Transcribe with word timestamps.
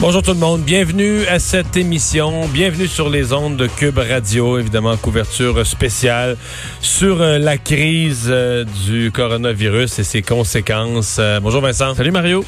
Bonjour 0.00 0.22
tout 0.22 0.32
le 0.32 0.38
monde, 0.38 0.60
bienvenue 0.62 1.24
à 1.26 1.38
cette 1.38 1.76
émission, 1.76 2.46
bienvenue 2.48 2.88
sur 2.88 3.08
les 3.08 3.32
ondes 3.32 3.56
de 3.56 3.66
Cube 3.68 3.96
Radio, 3.98 4.58
évidemment 4.58 4.96
couverture 4.96 5.64
spéciale 5.66 6.36
sur 6.80 7.22
euh, 7.22 7.38
la 7.38 7.56
crise 7.56 8.26
euh, 8.28 8.64
du 8.86 9.10
coronavirus 9.12 10.00
et 10.00 10.04
ses 10.04 10.20
conséquences. 10.20 11.16
Euh, 11.18 11.40
bonjour 11.40 11.62
Vincent. 11.62 11.94
Salut 11.94 12.10
Mario. 12.10 12.44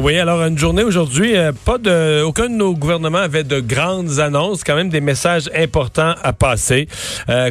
oui, 0.00 0.18
alors 0.18 0.42
une 0.42 0.58
journée 0.58 0.82
aujourd'hui, 0.82 1.34
pas 1.64 1.78
de, 1.78 2.22
aucun 2.22 2.50
de 2.50 2.54
nos 2.54 2.74
gouvernements 2.74 3.18
avait 3.18 3.44
de 3.44 3.60
grandes 3.60 4.18
annonces, 4.18 4.62
quand 4.64 4.76
même 4.76 4.90
des 4.90 5.00
messages 5.00 5.48
importants 5.56 6.14
à 6.22 6.32
passer. 6.32 6.88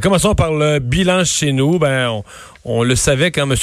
commençons 0.03 0.35
par 0.35 0.51
le 0.51 0.79
bilan 0.79 1.23
chez 1.23 1.53
nous. 1.53 1.79
Ben, 1.79 2.09
on, 2.09 2.23
on 2.65 2.83
le 2.83 2.95
savait 2.95 3.31
quand 3.31 3.49
M. 3.49 3.55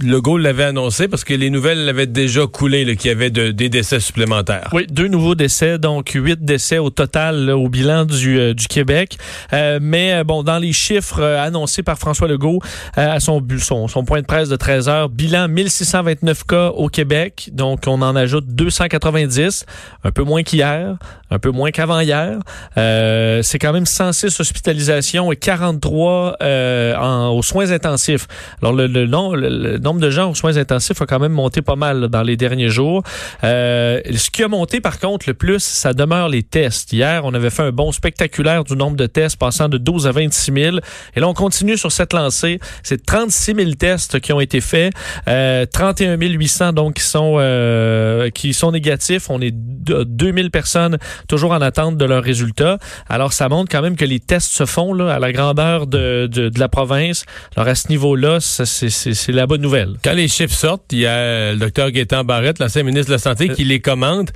Legault 0.00 0.38
l'avait 0.38 0.64
annoncé 0.64 1.08
parce 1.08 1.24
que 1.24 1.34
les 1.34 1.50
nouvelles 1.50 1.84
l'avaient 1.84 2.06
déjà 2.06 2.46
coulé 2.46 2.96
qu'il 2.96 3.08
y 3.08 3.12
avait 3.12 3.30
des 3.30 3.68
décès 3.68 3.98
supplémentaires. 3.98 4.68
Oui, 4.72 4.86
deux 4.88 5.08
nouveaux 5.08 5.34
décès, 5.34 5.78
donc 5.78 6.10
huit 6.14 6.42
décès 6.44 6.78
au 6.78 6.90
total 6.90 7.50
au 7.50 7.68
bilan 7.68 8.04
du, 8.04 8.38
euh, 8.38 8.54
du 8.54 8.68
Québec. 8.68 9.18
Euh, 9.52 9.80
mais 9.82 10.12
euh, 10.12 10.24
bon, 10.24 10.44
dans 10.44 10.58
les 10.58 10.72
chiffres 10.72 11.22
annoncés 11.22 11.82
par 11.82 11.98
François 11.98 12.28
Legault 12.28 12.60
à 12.94 13.18
son, 13.18 13.44
son, 13.88 14.04
point 14.04 14.20
de 14.20 14.26
presse 14.26 14.48
de 14.48 14.56
13 14.56 14.88
heures, 14.88 15.08
bilan 15.08 15.48
1629 15.48 16.44
cas 16.44 16.68
au 16.68 16.88
Québec, 16.88 17.50
donc 17.52 17.80
on 17.86 18.00
en 18.00 18.14
ajoute 18.14 18.46
290, 18.46 19.66
un 20.04 20.10
peu 20.12 20.22
moins 20.22 20.44
qu'hier, 20.44 20.96
un 21.30 21.38
peu 21.38 21.50
moins 21.50 21.72
qu'avant-hier. 21.72 22.38
C'est 22.76 23.58
quand 23.58 23.72
même 23.72 23.86
106 23.86 24.38
hospitalisations 24.38 25.32
et 25.32 25.36
43 25.36 26.36
en, 26.40 27.28
aux 27.30 27.42
soins 27.42 27.72
intensifs. 27.72 28.28
Alors 28.62 28.72
le, 28.72 28.86
le, 28.86 29.04
le 29.04 29.79
nombre 29.80 30.00
de 30.00 30.10
gens 30.10 30.30
aux 30.30 30.34
soins 30.34 30.56
intensifs 30.56 31.00
a 31.00 31.06
quand 31.06 31.18
même 31.18 31.32
monté 31.32 31.62
pas 31.62 31.76
mal 31.76 32.08
dans 32.08 32.22
les 32.22 32.36
derniers 32.36 32.68
jours. 32.68 33.02
Euh, 33.44 34.00
ce 34.14 34.30
qui 34.30 34.42
a 34.42 34.48
monté 34.48 34.80
par 34.80 34.98
contre 34.98 35.26
le 35.28 35.34
plus, 35.34 35.62
ça 35.62 35.92
demeure 35.92 36.28
les 36.28 36.42
tests. 36.42 36.92
Hier, 36.92 37.22
on 37.24 37.34
avait 37.34 37.50
fait 37.50 37.62
un 37.62 37.72
bon 37.72 37.92
spectaculaire 37.92 38.64
du 38.64 38.76
nombre 38.76 38.96
de 38.96 39.06
tests 39.06 39.36
passant 39.36 39.68
de 39.68 39.78
12 39.78 40.06
à 40.06 40.12
26 40.12 40.52
000. 40.52 40.76
Et 41.16 41.20
là, 41.20 41.28
on 41.28 41.34
continue 41.34 41.76
sur 41.76 41.92
cette 41.92 42.12
lancée. 42.12 42.60
C'est 42.82 43.04
36 43.04 43.54
000 43.54 43.70
tests 43.72 44.20
qui 44.20 44.32
ont 44.32 44.40
été 44.40 44.60
faits, 44.60 44.92
euh, 45.28 45.66
31 45.66 46.16
800 46.16 46.72
donc 46.72 46.94
qui 46.94 47.02
sont 47.02 47.36
euh, 47.38 48.30
qui 48.30 48.52
sont 48.52 48.72
négatifs. 48.72 49.30
On 49.30 49.40
est 49.40 49.52
2000 49.52 50.50
personnes 50.50 50.98
toujours 51.28 51.52
en 51.52 51.60
attente 51.60 51.96
de 51.96 52.04
leurs 52.04 52.22
résultats. 52.22 52.78
Alors, 53.08 53.32
ça 53.32 53.48
montre 53.48 53.70
quand 53.70 53.82
même 53.82 53.96
que 53.96 54.04
les 54.04 54.20
tests 54.20 54.52
se 54.52 54.66
font 54.66 54.92
là, 54.92 55.14
à 55.14 55.18
la 55.18 55.32
grandeur 55.32 55.86
de, 55.86 56.26
de, 56.26 56.48
de 56.48 56.58
la 56.58 56.68
province. 56.68 57.24
Alors, 57.56 57.68
à 57.68 57.74
ce 57.74 57.88
niveau-là, 57.88 58.38
c'est 58.40 59.32
la 59.32 59.46
bonne 59.46 59.60
nouvelle 59.60 59.69
quand 60.04 60.12
les 60.12 60.28
chiffres 60.28 60.54
sortent, 60.54 60.84
il 60.92 61.00
y 61.00 61.06
a 61.06 61.52
le 61.52 61.58
docteur 61.58 61.90
Gaétan 61.90 62.24
Barrette, 62.24 62.58
l'ancien 62.58 62.82
ministre 62.82 63.08
de 63.08 63.14
la 63.14 63.18
Santé, 63.18 63.48
qui 63.48 63.64
les 63.64 63.80
commente 63.80 64.32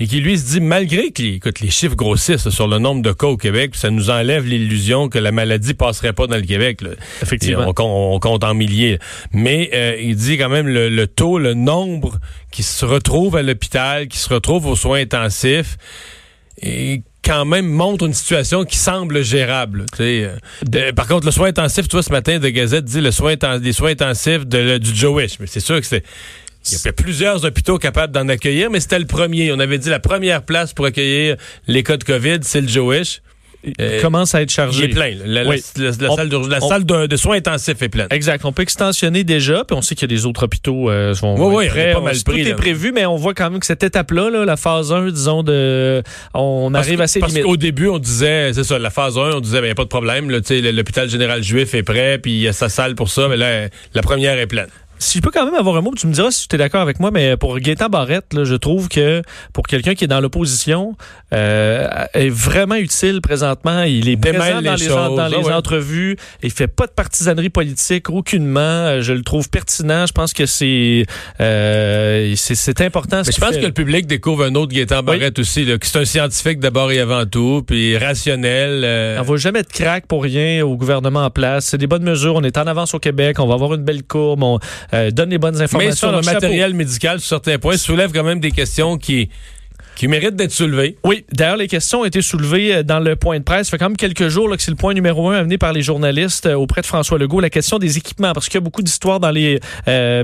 et 0.00 0.06
qui 0.06 0.20
lui 0.20 0.38
se 0.38 0.52
dit, 0.52 0.60
malgré 0.60 1.10
que 1.10 1.22
les, 1.22 1.34
écoute, 1.34 1.60
les 1.60 1.70
chiffres 1.70 1.96
grossissent 1.96 2.48
sur 2.48 2.68
le 2.68 2.78
nombre 2.78 3.02
de 3.02 3.12
cas 3.12 3.26
au 3.26 3.36
Québec, 3.36 3.74
ça 3.74 3.90
nous 3.90 4.10
enlève 4.10 4.46
l'illusion 4.46 5.08
que 5.08 5.18
la 5.18 5.32
maladie 5.32 5.74
passerait 5.74 6.12
pas 6.12 6.26
dans 6.26 6.36
le 6.36 6.42
Québec. 6.42 6.80
Effectivement. 7.22 7.72
On, 7.78 8.18
compte 8.20 8.44
en 8.44 8.54
milliers. 8.54 8.98
Mais 9.32 9.70
euh, 9.74 9.96
il 10.00 10.16
dit 10.16 10.38
quand 10.38 10.48
même 10.48 10.68
le, 10.68 11.06
taux, 11.06 11.38
le 11.38 11.54
nombre 11.54 12.18
qui 12.50 12.62
se 12.62 12.84
retrouve 12.84 13.36
à 13.36 13.42
l'hôpital, 13.42 14.08
qui 14.08 14.18
se 14.18 14.32
retrouve 14.32 14.66
aux 14.66 14.76
soins 14.76 15.00
intensifs, 15.00 15.76
et 16.60 17.02
quand 17.24 17.44
même 17.44 17.66
montre 17.66 18.06
une 18.06 18.14
situation 18.14 18.64
qui 18.64 18.76
semble 18.76 19.22
gérable. 19.22 19.86
Euh, 20.00 20.36
par 20.94 21.06
contre, 21.06 21.26
le 21.26 21.32
soin 21.32 21.48
intensif, 21.48 21.88
tu 21.88 21.96
vois, 21.96 22.02
ce 22.02 22.10
matin, 22.10 22.38
de 22.38 22.48
Gazette 22.48 22.84
dit 22.84 23.00
le 23.00 23.10
soin 23.10 23.34
les 23.60 23.72
soins 23.72 23.90
intensifs 23.90 24.46
du 24.46 24.94
Joe 24.94 25.36
Mais 25.40 25.46
c'est 25.46 25.60
sûr 25.60 25.80
que 25.80 25.86
c'est... 25.86 26.04
Il 26.70 26.78
y 26.84 26.88
a 26.88 26.92
plusieurs 26.92 27.44
hôpitaux 27.44 27.78
capables 27.78 28.12
d'en 28.12 28.28
accueillir, 28.28 28.70
mais 28.70 28.80
c'était 28.80 28.98
le 28.98 29.06
premier. 29.06 29.52
On 29.52 29.58
avait 29.58 29.78
dit 29.78 29.88
la 29.88 30.00
première 30.00 30.42
place 30.42 30.74
pour 30.74 30.84
accueillir 30.84 31.36
les 31.66 31.82
cas 31.82 31.96
de 31.96 32.04
COVID, 32.04 32.38
c'est 32.42 32.60
le 32.60 32.68
Joe 32.68 33.20
euh, 33.80 34.00
commence 34.00 34.34
à 34.34 34.42
être 34.42 34.50
chargé. 34.50 34.84
Il 34.84 34.90
est 34.90 34.94
plein. 34.94 35.14
La, 35.24 35.44
salle, 36.60 36.84
de, 36.84 37.16
soins 37.16 37.36
intensifs 37.36 37.82
est 37.82 37.88
pleine. 37.88 38.06
Exact. 38.10 38.44
On 38.44 38.52
peut 38.52 38.62
extensionner 38.62 39.24
déjà, 39.24 39.64
puis 39.64 39.76
on 39.76 39.82
sait 39.82 39.94
qu'il 39.94 40.10
y 40.10 40.14
a 40.14 40.16
des 40.16 40.26
autres 40.26 40.44
hôpitaux 40.44 40.90
euh, 40.90 41.14
sont 41.14 41.34
oui, 41.36 41.68
oui, 41.74 41.92
pas 41.92 42.00
mal 42.00 42.22
Tout 42.22 42.32
est 42.32 42.54
prévu, 42.54 42.92
mais 42.92 43.04
on 43.06 43.16
voit 43.16 43.34
quand 43.34 43.50
même 43.50 43.60
que 43.60 43.66
cette 43.66 43.82
étape-là, 43.82 44.44
la 44.44 44.56
phase 44.56 44.92
1, 44.92 45.08
disons, 45.10 45.42
de, 45.42 46.02
on 46.34 46.72
arrive 46.74 47.00
à 47.00 47.06
ses 47.06 47.20
parce 47.20 47.36
qu'au 47.38 47.56
début, 47.56 47.88
on 47.88 47.98
disait, 47.98 48.52
c'est 48.52 48.64
ça, 48.64 48.78
la 48.78 48.90
phase 48.90 49.18
1, 49.18 49.32
on 49.32 49.40
disait, 49.40 49.58
il 49.58 49.60
ben, 49.60 49.66
n'y 49.66 49.72
a 49.72 49.74
pas 49.74 49.84
de 49.84 49.88
problème, 49.88 50.30
l'hôpital 50.30 51.08
général 51.08 51.42
juif 51.42 51.74
est 51.74 51.82
prêt, 51.82 52.18
puis 52.18 52.32
il 52.32 52.40
y 52.40 52.48
a 52.48 52.52
sa 52.52 52.68
salle 52.68 52.94
pour 52.94 53.10
ça, 53.10 53.28
mais 53.28 53.36
là, 53.36 53.68
la 53.94 54.02
première 54.02 54.38
est 54.38 54.46
pleine. 54.46 54.68
Si 54.98 55.18
je 55.18 55.22
peux 55.22 55.30
quand 55.30 55.44
même 55.44 55.54
avoir 55.54 55.76
un 55.76 55.80
mot, 55.80 55.92
tu 55.96 56.06
me 56.06 56.12
diras 56.12 56.30
si 56.30 56.48
tu 56.48 56.56
es 56.56 56.58
d'accord 56.58 56.80
avec 56.80 57.00
moi, 57.00 57.10
mais 57.10 57.36
pour 57.36 57.58
Gaétan 57.58 57.88
Barrette, 57.88 58.34
là, 58.34 58.44
je 58.44 58.54
trouve 58.54 58.88
que 58.88 59.22
pour 59.52 59.66
quelqu'un 59.66 59.94
qui 59.94 60.04
est 60.04 60.08
dans 60.08 60.20
l'opposition, 60.20 60.96
euh, 61.32 61.88
est 62.14 62.30
vraiment 62.30 62.76
utile 62.76 63.20
présentement. 63.20 63.82
Il 63.82 64.08
est 64.08 64.16
présent 64.16 64.62
dans 64.62 64.74
les, 64.74 64.88
dans 64.88 65.28
les 65.28 65.50
entrevues. 65.50 66.16
Il 66.42 66.50
fait 66.50 66.68
pas 66.68 66.86
de 66.86 66.92
partisanerie 66.92 67.50
politique 67.50 68.10
aucunement. 68.10 68.60
Euh, 68.60 69.00
je 69.02 69.12
le 69.12 69.22
trouve 69.22 69.48
pertinent. 69.50 70.06
Je 70.06 70.12
pense 70.12 70.32
que 70.32 70.46
c'est 70.46 71.04
euh, 71.40 72.34
c'est 72.36 72.80
important. 72.80 73.22
je 73.22 73.38
pense 73.38 73.56
que 73.56 73.66
le 73.66 73.72
public 73.72 74.06
découvre 74.06 74.44
un 74.44 74.54
autre 74.54 74.72
Gaétan 74.72 75.02
Barrette 75.02 75.38
aussi, 75.38 75.64
là, 75.64 75.78
qui 75.78 75.88
c'est 75.88 75.98
un 75.98 76.04
scientifique 76.04 76.60
d'abord 76.60 76.90
et 76.92 77.00
avant 77.00 77.26
tout, 77.26 77.62
puis 77.66 77.96
rationnel. 77.96 78.82
Euh... 78.84 79.18
On 79.20 79.22
va 79.22 79.36
jamais 79.36 79.62
de 79.62 79.68
crack 79.68 80.06
pour 80.06 80.22
rien 80.22 80.64
au 80.64 80.76
gouvernement 80.76 81.24
en 81.24 81.30
place. 81.30 81.66
C'est 81.66 81.78
des 81.78 81.86
bonnes 81.86 82.04
mesures. 82.04 82.34
On 82.36 82.42
est 82.42 82.56
en 82.58 82.66
avance 82.66 82.94
au 82.94 82.98
Québec. 82.98 83.38
On 83.38 83.46
va 83.46 83.54
avoir 83.54 83.74
une 83.74 83.84
belle 83.84 84.02
courbe. 84.02 84.42
On, 84.42 84.58
euh, 84.94 85.10
donne 85.10 85.30
les 85.30 85.38
bonnes 85.38 85.60
informations. 85.60 86.10
Mais 86.12 86.22
sur 86.22 86.30
le 86.30 86.34
matériel 86.34 86.74
médical, 86.74 87.20
sur 87.20 87.28
certains 87.28 87.58
points, 87.58 87.76
soulève 87.76 88.12
quand 88.12 88.24
même 88.24 88.40
des 88.40 88.52
questions 88.52 88.98
qui 88.98 89.28
qui 89.94 90.06
méritent 90.06 90.36
d'être 90.36 90.52
soulevées. 90.52 90.96
Oui, 91.02 91.24
d'ailleurs, 91.32 91.56
les 91.56 91.66
questions 91.66 92.02
ont 92.02 92.04
été 92.04 92.22
soulevées 92.22 92.72
euh, 92.72 92.82
dans 92.84 93.00
le 93.00 93.16
point 93.16 93.40
de 93.40 93.42
presse. 93.42 93.66
Ça 93.66 93.72
fait 93.72 93.78
quand 93.78 93.88
même 93.88 93.96
quelques 93.96 94.28
jours 94.28 94.48
que 94.56 94.62
c'est 94.62 94.70
le 94.70 94.76
point 94.76 94.94
numéro 94.94 95.28
un 95.28 95.38
amené 95.38 95.58
par 95.58 95.72
les 95.72 95.82
journalistes 95.82 96.46
euh, 96.46 96.54
auprès 96.54 96.82
de 96.82 96.86
François 96.86 97.18
Legault, 97.18 97.40
la 97.40 97.50
question 97.50 97.80
des 97.80 97.98
équipements, 97.98 98.32
parce 98.32 98.46
qu'il 98.46 98.54
y 98.54 98.58
a 98.58 98.60
beaucoup 98.60 98.82
d'histoires 98.82 99.18
dans 99.18 99.32
les 99.32 99.58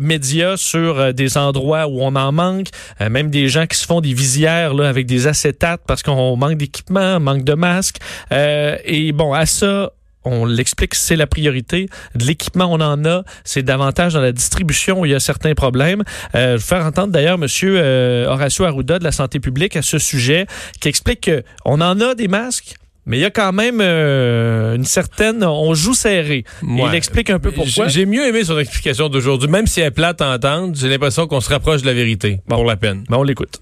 médias 0.00 0.56
sur 0.56 1.12
des 1.12 1.36
endroits 1.36 1.88
où 1.88 2.02
on 2.02 2.14
en 2.14 2.30
manque, 2.30 2.68
même 3.00 3.30
des 3.30 3.48
gens 3.48 3.66
qui 3.66 3.76
se 3.76 3.84
font 3.84 4.00
des 4.00 4.12
visières 4.12 4.74
là, 4.74 4.88
avec 4.88 5.06
des 5.06 5.26
acétates 5.26 5.80
parce 5.86 6.04
qu'on 6.04 6.36
manque 6.36 6.56
d'équipements, 6.56 7.18
manque 7.18 7.42
de 7.42 7.54
masques. 7.54 7.98
et 8.30 9.10
bon, 9.12 9.32
à 9.32 9.46
ça, 9.46 9.90
on 10.24 10.44
l'explique, 10.44 10.94
c'est 10.94 11.16
la 11.16 11.26
priorité. 11.26 11.88
De 12.14 12.24
l'équipement, 12.24 12.66
on 12.70 12.80
en 12.80 13.04
a. 13.04 13.24
C'est 13.44 13.62
davantage 13.62 14.14
dans 14.14 14.20
la 14.20 14.32
distribution 14.32 15.00
où 15.00 15.06
il 15.06 15.12
y 15.12 15.14
a 15.14 15.20
certains 15.20 15.54
problèmes. 15.54 16.02
Euh, 16.34 16.52
je 16.52 16.62
vais 16.62 16.76
faire 16.76 16.84
entendre 16.84 17.12
d'ailleurs 17.12 17.38
M. 17.40 17.46
Euh, 17.64 18.26
Horacio 18.26 18.64
Arruda 18.64 18.98
de 18.98 19.04
la 19.04 19.12
santé 19.12 19.40
publique 19.40 19.76
à 19.76 19.82
ce 19.82 19.98
sujet, 19.98 20.46
qui 20.80 20.88
explique 20.88 21.30
qu'on 21.64 21.80
en 21.80 22.00
a 22.00 22.14
des 22.14 22.28
masques, 22.28 22.74
mais 23.06 23.18
il 23.18 23.20
y 23.20 23.24
a 23.24 23.30
quand 23.30 23.52
même 23.52 23.80
euh, 23.80 24.74
une 24.74 24.84
certaine... 24.84 25.44
On 25.44 25.74
joue 25.74 25.94
serré. 25.94 26.44
Il 26.62 26.94
explique 26.94 27.30
un 27.30 27.38
peu 27.38 27.50
pourquoi. 27.50 27.88
J'ai 27.88 28.06
mieux 28.06 28.26
aimé 28.26 28.44
son 28.44 28.58
explication 28.58 29.08
d'aujourd'hui. 29.08 29.48
Même 29.48 29.66
si 29.66 29.80
elle 29.80 29.88
est 29.88 29.90
plate 29.90 30.22
à 30.22 30.34
entendre, 30.34 30.74
j'ai 30.74 30.88
l'impression 30.88 31.26
qu'on 31.26 31.40
se 31.40 31.50
rapproche 31.50 31.82
de 31.82 31.86
la 31.86 31.92
vérité, 31.92 32.40
pour 32.48 32.64
la 32.64 32.76
peine. 32.76 33.04
Ben, 33.10 33.18
on 33.18 33.22
l'écoute. 33.22 33.60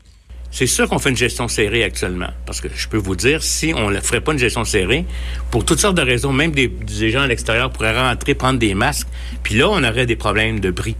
C'est 0.52 0.66
sûr 0.66 0.86
qu'on 0.86 0.98
fait 0.98 1.08
une 1.08 1.16
gestion 1.16 1.48
serrée 1.48 1.82
actuellement. 1.82 2.28
Parce 2.44 2.60
que 2.60 2.68
je 2.72 2.86
peux 2.86 2.98
vous 2.98 3.16
dire, 3.16 3.42
si 3.42 3.72
on 3.74 3.90
ne 3.90 3.98
ferait 4.00 4.20
pas 4.20 4.32
une 4.32 4.38
gestion 4.38 4.64
serrée, 4.66 5.06
pour 5.50 5.64
toutes 5.64 5.80
sortes 5.80 5.96
de 5.96 6.02
raisons, 6.02 6.32
même 6.32 6.52
des, 6.52 6.70
gens 7.10 7.22
à 7.22 7.26
l'extérieur 7.26 7.70
pourraient 7.70 7.98
rentrer, 7.98 8.34
prendre 8.34 8.58
des 8.58 8.74
masques, 8.74 9.08
puis 9.42 9.56
là, 9.56 9.68
on 9.70 9.82
aurait 9.82 10.04
des 10.04 10.14
problèmes 10.14 10.60
de 10.60 10.70
bris 10.70 10.96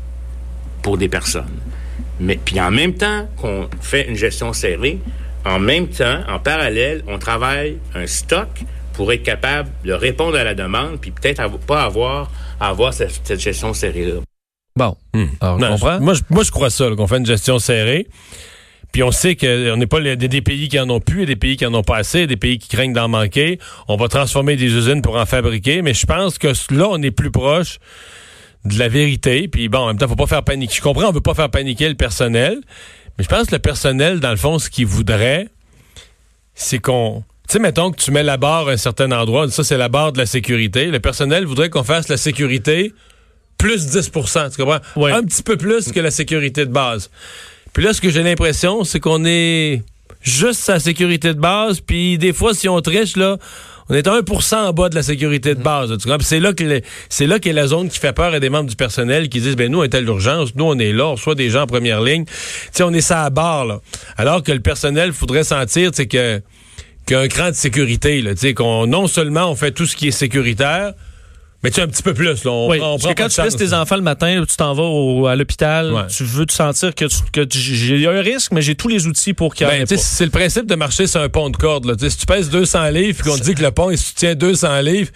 pour 0.83 0.97
des 0.97 1.11
personnes. 1.11 1.61
Mais 2.19 2.39
puis 2.43 2.61
en 2.61 2.71
même 2.71 2.95
temps 2.95 3.29
qu'on 3.37 3.69
fait 3.83 4.09
une 4.09 4.17
gestion 4.17 4.55
serrée, 4.55 4.99
en 5.45 5.59
même 5.59 5.89
temps, 5.89 6.21
en 6.29 6.39
parallèle, 6.39 7.05
on 7.07 7.19
travaille 7.19 7.77
un 7.95 8.07
stock 8.07 8.49
pour 8.95 9.13
être 9.13 9.23
capable 9.23 9.71
de 9.85 9.93
répondre 9.93 10.37
à 10.37 10.45
la 10.45 10.55
demande, 10.55 10.99
puis 10.99 11.11
peut-être 11.11 11.47
pas 11.59 11.83
avoir 11.83 12.31
avoir 12.59 12.95
cette, 12.95 13.39
gestion 13.39 13.75
serrée-là. 13.75 14.21
Bon, 14.77 14.97
hmm. 15.13 15.27
Alors, 15.41 15.59
moi, 16.01 16.15
je, 16.15 16.23
moi, 16.31 16.43
je 16.43 16.51
crois 16.51 16.71
ça, 16.71 16.89
qu'on 16.97 17.07
fait 17.07 17.19
une 17.19 17.27
gestion 17.27 17.59
serrée. 17.59 18.07
Puis 18.93 19.03
on 19.03 19.11
sait 19.11 19.37
qu'on 19.37 19.77
n'est 19.77 19.87
pas 19.87 20.01
les, 20.01 20.17
des, 20.17 20.43
pays 20.43 20.69
qui 20.69 20.79
en 20.79 20.89
ont 20.91 21.01
plus, 21.01 21.23
et 21.23 21.27
des 21.27 21.37
pays 21.37 21.57
qui 21.57 21.65
en 21.65 21.73
ont 21.75 21.83
pas 21.83 21.97
assez, 21.97 22.27
des 22.27 22.37
pays 22.37 22.59
qui 22.59 22.69
craignent 22.69 22.93
d'en 22.93 23.09
manquer. 23.09 23.59
On 23.89 23.97
va 23.97 24.09
transformer 24.09 24.57
des 24.57 24.67
usines 24.67 25.01
pour 25.01 25.17
en 25.17 25.25
fabriquer, 25.25 25.83
mais 25.83 25.95
je 25.95 26.05
pense 26.05 26.39
que 26.39 26.49
là, 26.71 26.89
on 26.91 27.01
est 27.03 27.11
plus 27.11 27.31
proche 27.31 27.79
de 28.65 28.79
la 28.79 28.89
vérité. 28.89 29.49
Puis 29.49 29.69
bon, 29.69 29.79
en 29.79 29.87
même 29.89 29.99
temps, 29.99 30.09
faut 30.09 30.17
pas 30.17 30.27
faire 30.27 30.45
paniquer. 30.45 30.75
Je 30.77 30.83
comprends, 30.83 31.09
on 31.09 31.13
veut 31.13 31.21
pas 31.21 31.35
faire 31.35 31.51
paniquer 31.51 31.89
le 31.89 31.95
personnel, 31.95 32.61
mais 33.17 33.25
je 33.25 33.29
pense 33.29 33.47
que 33.47 33.55
le 33.55 33.61
personnel, 33.61 34.21
dans 34.21 34.31
le 34.31 34.37
fond, 34.37 34.59
ce 34.59 34.69
qu'il 34.69 34.87
voudrait, 34.87 35.49
c'est 36.55 36.79
qu'on 36.79 37.25
sais, 37.53 37.59
mettons 37.59 37.91
que 37.91 38.01
tu 38.01 38.11
mets 38.11 38.23
la 38.23 38.39
barre 38.39 38.69
à 38.69 38.73
un 38.73 38.77
certain 38.77 39.11
endroit, 39.13 39.51
ça 39.51 39.63
c'est 39.63 39.77
la 39.77 39.89
barre 39.89 40.13
de 40.13 40.19
la 40.19 40.27
sécurité. 40.27 40.87
Le 40.87 41.01
personnel 41.01 41.45
voudrait 41.45 41.69
qu'on 41.69 41.85
fasse 41.85 42.09
la 42.09 42.17
sécurité 42.17 42.93
plus 43.59 43.87
10 43.87 44.11
tu 44.11 44.63
comprends? 44.63 44.81
Ouais. 44.97 45.13
Un 45.13 45.23
petit 45.23 45.43
peu 45.43 45.57
plus 45.57 45.93
que 45.93 46.01
la 46.01 46.11
sécurité 46.11 46.67
de 46.67 46.73
base. 46.73 47.11
Puis 47.73 47.85
là, 47.85 47.93
ce 47.93 48.01
que 48.01 48.11
j'ai 48.11 48.23
l'impression, 48.23 48.85
c'est 48.85 49.01
qu'on 49.01 49.25
est 49.25 49.83
juste 50.21 50.61
sa 50.61 50.79
sécurité 50.79 51.35
de 51.35 51.41
base, 51.41 51.81
puis 51.81 52.19
des 52.19 52.33
fois, 52.33 52.55
si 52.55 52.69
on 52.69 52.81
triche, 52.81 53.17
là, 53.17 53.39
on 53.89 53.95
est 53.95 54.07
à 54.07 54.21
1% 54.21 54.55
en 54.55 54.73
bas 54.73 54.89
de 54.89 54.95
la 54.95 55.03
sécurité 55.03 55.55
de 55.55 55.63
base. 55.63 55.93
C'est 56.21 56.41
là 56.41 56.53
que 56.53 56.81
c'est 57.09 57.27
là 57.27 57.39
qu'est 57.39 57.53
la 57.53 57.67
zone 57.67 57.89
qui 57.89 57.99
fait 57.99 58.13
peur 58.13 58.33
à 58.33 58.41
des 58.41 58.49
membres 58.49 58.71
du 58.71 58.77
personnel 58.77 59.29
qui 59.29 59.41
disent 59.41 59.57
ben 59.57 59.71
nous 59.71 59.81
on 59.81 59.83
est 59.83 59.95
à 59.95 60.01
l'urgence, 60.01 60.55
nous 60.55 60.65
on 60.65 60.79
est 60.79 60.93
là, 60.93 61.15
on 61.27 61.35
des 61.35 61.51
gens 61.51 61.63
en 61.63 61.67
première 61.67 62.01
ligne. 62.01 62.25
Sais, 62.73 62.85
on 62.85 62.93
est 62.93 63.01
ça 63.01 63.25
à 63.25 63.31
barre 63.31 63.67
là. 63.67 63.81
Alors 64.17 64.43
que 64.43 64.53
le 64.53 64.61
personnel 64.61 65.13
faudrait 65.13 65.45
sentir 65.45 65.91
sais, 65.93 66.07
que 66.07 66.41
qu'un 67.07 67.27
cran 67.27 67.51
de 67.51 67.55
sécurité 67.55 68.23
là, 68.23 68.33
tu 68.35 68.41
sais 68.41 68.55
qu'on 68.55 68.87
non 68.87 69.09
seulement 69.09 69.51
on 69.51 69.57
fait 69.57 69.73
tout 69.73 69.87
ce 69.87 69.97
qui 69.97 70.09
est 70.09 70.13
sécuritaire, 70.13 70.93
mais 71.63 71.71
tu 71.71 71.77
sais, 71.77 71.83
un 71.83 71.87
petit 71.89 72.03
peu 72.03 72.13
plus 72.15 72.25
là, 72.45 72.51
on, 72.51 72.69
Oui, 72.71 72.79
on 72.81 72.93
parce 72.93 73.03
prend 73.03 73.15
que 73.15 73.23
quand 73.23 73.29
tu 73.29 73.41
laisses 73.43 73.57
tes 73.57 73.73
enfants 73.73 73.97
le 73.97 74.03
matin, 74.03 74.43
tu 74.49 74.57
t'en 74.57 74.75
vas 74.75 74.83
au- 74.83 75.27
à 75.27 75.37
l'hôpital, 75.37 75.93
Ouais. 75.93 76.07
tu 76.09 76.25
veux 76.25 76.47
te 76.47 76.53
sentir 76.53 76.95
que, 76.95 77.05
tu- 77.05 77.17
que 77.33 77.41
tu- 77.43 77.59
j'ai 77.59 78.07
un 78.07 78.21
risque, 78.21 78.53
mais 78.53 78.63
j'ai 78.63 78.75
tous 78.75 78.89
les 78.89 79.07
outils 79.07 79.33
pour 79.35 79.55
qu'il 79.55 79.67
Ben, 79.67 79.87
tu 79.87 79.97
c'est 79.99 80.25
le 80.25 80.31
principe 80.31 80.67
de 80.67 80.75
marcher 80.75 81.07
sur 81.07 81.21
un 81.21 81.29
pont 81.29 81.51
de 81.51 81.57
corde. 81.57 81.85
Là. 81.87 81.97
Tu 81.97 82.09
Si 82.11 82.17
tu 82.19 82.27
pèses 82.27 82.51
200 82.51 82.89
livres 82.91 83.19
et 83.21 83.23
qu'on 83.29 83.37
te 83.37 83.43
dit 83.43 83.55
que 83.55 83.63
le 83.63 83.71
pont 83.71 83.91
il 83.91 83.99
soutient 83.99 84.35
200 84.35 84.81
livres, 84.81 85.11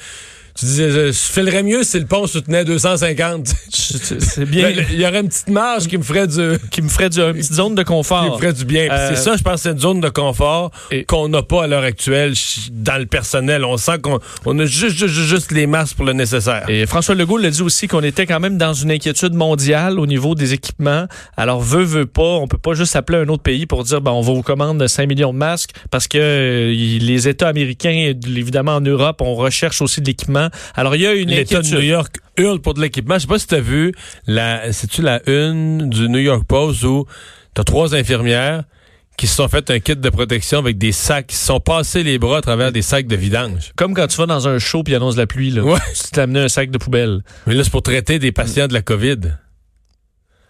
tu 0.59 0.65
dis, 0.65 0.77
je, 0.77 1.07
je 1.09 1.13
filerais 1.13 1.63
mieux 1.63 1.83
si 1.85 1.99
le 2.01 2.07
pont 2.07 2.27
soutenait 2.27 2.65
250. 2.65 3.47
C'est 3.71 4.21
c'est 4.23 4.45
bien. 4.45 4.71
Il 4.71 5.01
y 5.01 5.07
aurait 5.07 5.21
une 5.21 5.29
petite 5.29 5.49
marge 5.49 5.87
qui 5.87 5.99
me 5.99 6.03
ferait 6.03 6.27
du, 6.27 6.59
qui 6.71 6.83
me 6.83 6.89
ferait 6.89 7.11
du, 7.11 7.21
une 7.21 7.33
petite 7.35 7.53
zone 7.53 7.75
de 7.75 7.83
qui 7.83 7.91
me 7.93 7.97
confort. 7.97 8.39
ferait 8.41 8.53
du 8.53 8.65
bien. 8.65 8.89
Puis 8.89 8.97
Euh, 8.99 9.11
c'est 9.15 9.17
ça, 9.23 9.37
je 9.37 9.43
pense, 9.43 9.63
c'est 9.63 9.71
une 9.73 9.79
zone 9.79 10.01
de 10.01 10.09
confort 10.09 10.71
et- 10.91 11.05
qu'on 11.05 11.29
n'a 11.29 11.43
pas 11.43 11.65
à 11.65 11.67
l'heure 11.67 11.83
actuelle 11.85 12.33
dans 12.73 12.99
le 12.99 13.07
personnel. 13.07 13.65
On 13.65 13.77
sent 13.77 13.99
qu'on 14.03 14.19
on 14.45 14.59
a 14.59 14.65
juste, 14.65 14.97
juste, 14.97 15.15
juste 15.15 15.53
les 15.53 15.67
masses 15.67 15.95
pour 15.95 16.05
le 16.07 16.13
nécessaire. 16.13 16.65
Et 16.69 16.87
François 16.87 17.15
Legault 17.15 17.39
l'a 17.39 17.51
dit 17.51 17.63
aussi 17.63 17.87
qu'on 17.89 18.03
était 18.03 18.27
quand 18.27 18.41
même 18.41 18.57
dans 18.59 18.73
une 18.73 18.91
inquiétude 18.91 19.35
mondiale 19.35 19.99
au 20.01 20.07
niveau 20.07 20.35
des 20.35 20.53
équipements. 20.55 21.07
Alors, 21.37 21.61
veut, 21.61 21.83
veut 21.85 22.07
pas, 22.07 22.23
on 22.23 22.49
peut 22.49 22.59
pas 22.59 22.75
juste 22.75 22.97
appeler 22.97 23.19
un 23.19 23.29
autre 23.29 23.43
pays 23.43 23.67
pour 23.67 23.85
dire, 23.85 24.01
ben, 24.01 24.13
on 24.13 24.21
va 24.23 24.33
vous 24.33 24.43
commande 24.43 24.87
5 24.87 25.07
millions 25.09 25.33
de 25.33 25.39
masques 25.39 25.71
parce 25.91 26.09
que 26.09 26.19
euh, 26.19 26.71
les 26.73 27.29
États 27.29 27.49
américains, 27.49 28.13
évidemment 28.27 28.77
en 28.77 28.81
Europe, 28.81 29.21
on 29.21 29.35
recherche 29.35 29.83
aussi 29.83 30.01
de 30.01 30.07
l'équipement. 30.07 30.46
Alors, 30.75 30.95
il 30.97 31.03
y 31.03 31.07
a 31.07 31.13
une 31.15 31.31
L'État 31.31 31.63
de. 31.63 31.69
New 31.75 31.81
York 31.83 32.17
hurle 32.37 32.61
pour 32.61 32.75
de 32.75 32.81
l'équipement. 32.81 33.15
Je 33.15 33.21
sais 33.21 33.27
pas 33.27 33.39
si 33.39 33.47
tu 33.47 33.55
as 33.55 33.61
vu, 33.61 33.93
la, 34.27 34.73
c'est-tu 34.73 35.03
la 35.03 35.21
une 35.29 35.89
du 35.91 36.09
New 36.09 36.19
York 36.19 36.45
Post 36.47 36.85
où 36.85 37.07
tu 37.55 37.61
as 37.61 37.65
trois 37.65 37.95
infirmières 37.95 38.65
qui 39.17 39.27
se 39.27 39.37
sont 39.37 39.49
fait 39.49 39.71
un 39.71 39.79
kit 39.81 39.97
de 39.97 40.11
protection 40.11 40.59
avec 40.59 40.77
des 40.77 40.93
sacs, 40.93 41.29
qui 41.29 41.37
se 41.37 41.47
sont 41.47 41.59
passés 41.59 42.03
les 42.03 42.19
bras 42.19 42.39
à 42.39 42.41
travers 42.43 42.71
des 42.71 42.83
sacs 42.83 43.07
de 43.07 43.17
vidange. 43.17 43.73
Comme 43.75 43.95
quand 43.95 44.07
tu 44.09 44.19
vas 44.19 44.27
dans 44.27 44.47
un 44.47 44.59
show 44.59 44.83
puis 44.83 44.95
annonce 44.95 45.17
la 45.17 45.27
pluie, 45.27 45.51
là. 45.51 45.63
Ouais. 45.63 45.79
Tu 45.95 46.11
t'es 46.13 46.21
amené 46.21 46.41
un 46.41 46.49
sac 46.49 46.71
de 46.71 46.77
poubelle. 46.77 47.23
Mais 47.47 47.55
là, 47.55 47.65
c'est 47.65 47.71
pour 47.71 47.83
traiter 47.83 48.19
des 48.19 48.31
patients 48.33 48.67
de 48.69 48.75
la 48.75 48.83
COVID. 48.83 49.17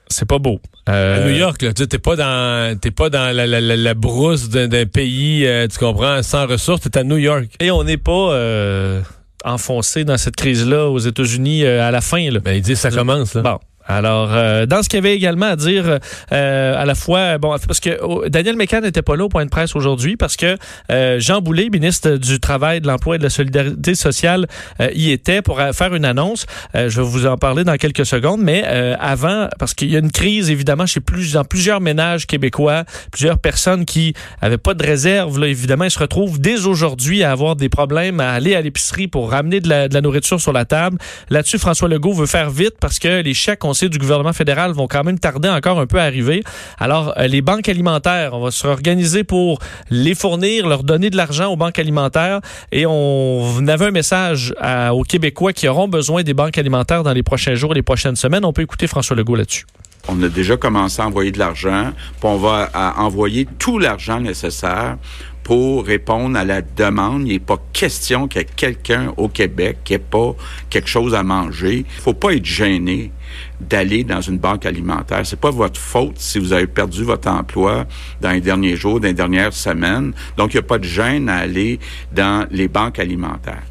C'est 0.09 0.27
pas 0.29 0.39
beau. 0.39 0.61
À 0.87 0.95
Euh, 0.95 1.29
New 1.31 1.37
York, 1.37 1.63
là, 1.63 1.73
tu 1.73 1.83
sais, 1.83 1.87
t'es 1.89 1.99
pas 1.99 2.15
dans, 2.17 2.79
t'es 2.79 2.91
pas 2.93 3.09
dans 3.11 3.33
la, 3.35 3.47
la, 3.47 3.61
la, 3.61 3.77
la 3.77 3.95
brousse 3.95 4.49
d'un, 4.49 4.69
d'un 4.69 4.87
pays, 4.87 5.45
euh, 5.47 5.67
tu 5.69 5.79
comprends, 5.79 6.23
sans 6.23 6.47
ressources, 6.47 6.81
t'es 6.83 6.97
à 6.99 7.03
New 7.05 7.17
York. 7.17 7.47
Et 7.61 7.71
on 7.73 7.83
n'est 7.85 7.97
pas 7.97 8.33
euh, 8.33 9.01
enfoncé 9.47 10.05
dans 10.05 10.19
cette 10.19 10.37
crise-là 10.37 10.89
aux 10.89 10.99
États-Unis 10.99 11.65
euh, 11.65 11.87
à 11.87 11.91
la 11.91 12.01
fin, 12.01 12.31
là. 12.31 12.41
Ben, 12.41 12.53
ils 12.53 12.63
disent 12.63 12.81
ça 12.81 12.91
commence, 12.91 13.35
là. 13.35 13.43
Bon. 13.43 13.59
Alors, 13.87 14.31
euh, 14.33 14.67
dans 14.67 14.83
ce 14.83 14.89
qu'il 14.89 14.99
y 14.99 15.01
avait 15.01 15.15
également 15.15 15.47
à 15.47 15.57
dire, 15.57 15.99
euh, 16.33 16.83
à 16.83 16.85
la 16.85 16.95
fois, 16.95 17.39
bon, 17.39 17.57
parce 17.67 17.81
que 17.81 17.99
oh, 18.03 18.25
Daniel 18.29 18.57
Mécan 18.57 18.81
n'était 18.81 19.03
pas 19.03 19.17
là 19.17 19.25
au 19.25 19.29
point 19.29 19.45
de 19.45 19.51
presse 19.51 19.77
aujourd'hui 19.77 20.17
parce 20.17 20.37
que 20.37 20.57
euh, 20.91 21.21
Jean 21.21 21.41
Boulet, 21.41 21.69
ministre 21.71 22.17
du 22.17 22.41
Travail, 22.41 22.81
de 22.81 22.87
l'Emploi 22.87 23.17
et 23.17 23.19
de 23.19 23.23
la 23.23 23.31
Solidarité 23.31 23.95
sociale, 23.95 24.47
euh, 24.81 24.89
y 24.95 25.11
était 25.11 25.43
pour 25.43 25.61
euh, 25.61 25.73
faire 25.73 25.95
une 25.95 26.05
annonce. 26.05 26.47
Euh, 26.75 26.89
je 26.89 27.01
vais 27.01 27.07
vous 27.07 27.27
en 27.27 27.37
parler 27.37 27.65
dans 27.65 27.77
quelques 27.77 28.07
secondes, 28.07 28.41
mais 28.43 28.65
avant, 28.99 29.49
parce 29.59 29.75
qu'il 29.75 29.91
y 29.91 29.97
a 29.97 29.99
une 29.99 30.11
crise 30.11 30.51
évidemment 30.51 30.87
chez 30.87 31.01
plus, 31.01 31.33
dans 31.33 31.45
plusieurs 31.45 31.81
ménages 31.81 32.27
québécois, 32.27 32.85
plusieurs 33.13 33.39
personnes 33.39 33.85
qui 33.85 34.15
avaient 34.41 34.59
pas 34.59 34.75
de 34.75 34.85
réserve, 34.85 35.39
là, 35.39 35.47
évidemment, 35.47 35.85
ils 35.85 35.91
se 35.91 35.99
retrouvent 35.99 36.41
dès 36.41 36.67
aujourd'hui 36.67 37.23
à 37.23 37.31
avoir 37.31 37.57
des 37.57 37.69
problèmes 37.69 38.21
à 38.21 38.31
aller 38.31 38.55
à 38.55 38.61
l'épicerie 38.61 39.09
pour 39.09 39.31
ramener 39.31 39.61
de 39.61 39.69
la, 39.69 39.89
de 39.89 39.95
la 39.95 40.01
nourriture 40.01 40.41
sur 40.41 40.53
la 40.53 40.65
table. 40.65 40.99
Là-dessus, 41.31 41.59
François 41.59 41.89
Legault 41.89 42.13
veut 42.13 42.27
faire 42.27 42.51
vite 42.51 42.75
parce 42.81 42.99
que 42.99 43.23
les 43.23 43.35
chèques, 43.35 43.65
on 43.65 43.75
du 43.85 43.99
gouvernement 43.99 44.33
fédéral 44.33 44.73
vont 44.73 44.89
quand 44.89 45.05
même 45.05 45.19
tarder 45.19 45.49
encore 45.49 45.79
un 45.79 45.87
peu 45.87 45.99
à 45.99 46.05
arriver. 46.05 46.43
Alors, 46.79 47.15
euh, 47.19 47.27
les 47.27 47.43
banques 47.43 47.69
alimentaires, 47.69 48.35
on 48.35 48.41
va 48.41 48.51
se 48.51 48.67
organiser 48.67 49.25
pour 49.25 49.59
les 49.91 50.15
fournir, 50.15 50.67
leur 50.67 50.83
donner 50.83 51.11
de 51.11 51.17
l'argent 51.17 51.53
aux 51.53 51.57
banques 51.57 51.79
alimentaires. 51.79 52.41
Et 52.73 52.87
on 52.87 53.67
avait 53.69 53.87
un 53.87 53.91
message 53.91 54.55
aux 54.93 55.03
Québécois 55.03 55.53
qui 55.53 55.69
auront 55.69 55.89
besoin 55.89 56.23
des 56.23 56.35
banques 56.35 56.59
alimentaires 56.59 57.03
dans 57.03 57.13
les 57.13 57.23
prochains 57.23 57.55
jours, 57.55 57.75
les 57.75 57.83
prochaines 57.83 58.17
semaines. 58.17 58.45
On 58.45 58.53
peut 58.53 58.63
écouter 58.63 58.87
François 58.87 59.17
Legault 59.17 59.37
là-dessus. 59.37 59.67
On 60.09 60.23
a 60.23 60.29
déjà 60.29 60.57
commencé 60.57 61.03
à 61.03 61.07
envoyer 61.07 61.33
de 61.33 61.39
l'argent, 61.39 61.93
puis 62.21 62.29
on 62.29 62.37
va 62.37 62.71
à 62.73 63.01
envoyer 63.01 63.47
tout 63.59 63.79
l'argent 63.79 64.21
nécessaire 64.21 64.99
pour 65.47 65.87
répondre 65.87 66.37
à 66.37 66.45
la 66.45 66.61
demande. 66.61 67.23
Il 67.29 67.35
n'est 67.35 67.39
pas 67.39 67.63
question 67.73 68.27
qu'il 68.27 68.41
y 68.41 68.45
ait 68.45 68.49
quelqu'un 68.57 69.15
au 69.17 69.29
Québec 69.29 69.79
qui 69.85 69.93
n'ait 69.93 70.01
pas 70.01 70.35
quelque 70.71 70.89
chose 70.89 71.15
à 71.15 71.23
manger. 71.23 71.85
Il 71.97 72.01
faut 72.03 72.15
pas 72.15 72.33
être 72.33 72.45
gêné 72.45 73.13
d'aller 73.61 74.03
dans 74.03 74.21
une 74.21 74.39
banque 74.39 74.67
alimentaire. 74.67 75.21
C'est 75.25 75.39
pas 75.39 75.53
votre 75.53 75.79
faute 75.79 76.15
si 76.17 76.41
vous 76.41 76.53
avez 76.53 76.67
perdu 76.67 77.05
votre 77.05 77.29
emploi 77.29 77.87
dans 78.21 78.33
les 78.33 78.41
derniers 78.41 78.75
jours, 78.75 78.99
dans 78.99 79.07
les 79.07 79.15
dernières 79.15 79.53
semaines. 79.53 80.15
Donc, 80.37 80.53
il 80.53 80.57
n'y 80.57 80.65
a 80.65 80.67
pas 80.67 80.79
de 80.79 80.85
gêne 80.85 81.29
à 81.29 81.37
aller 81.37 81.79
dans 82.13 82.49
les 82.51 82.67
banques 82.67 82.99
alimentaires. 82.99 83.63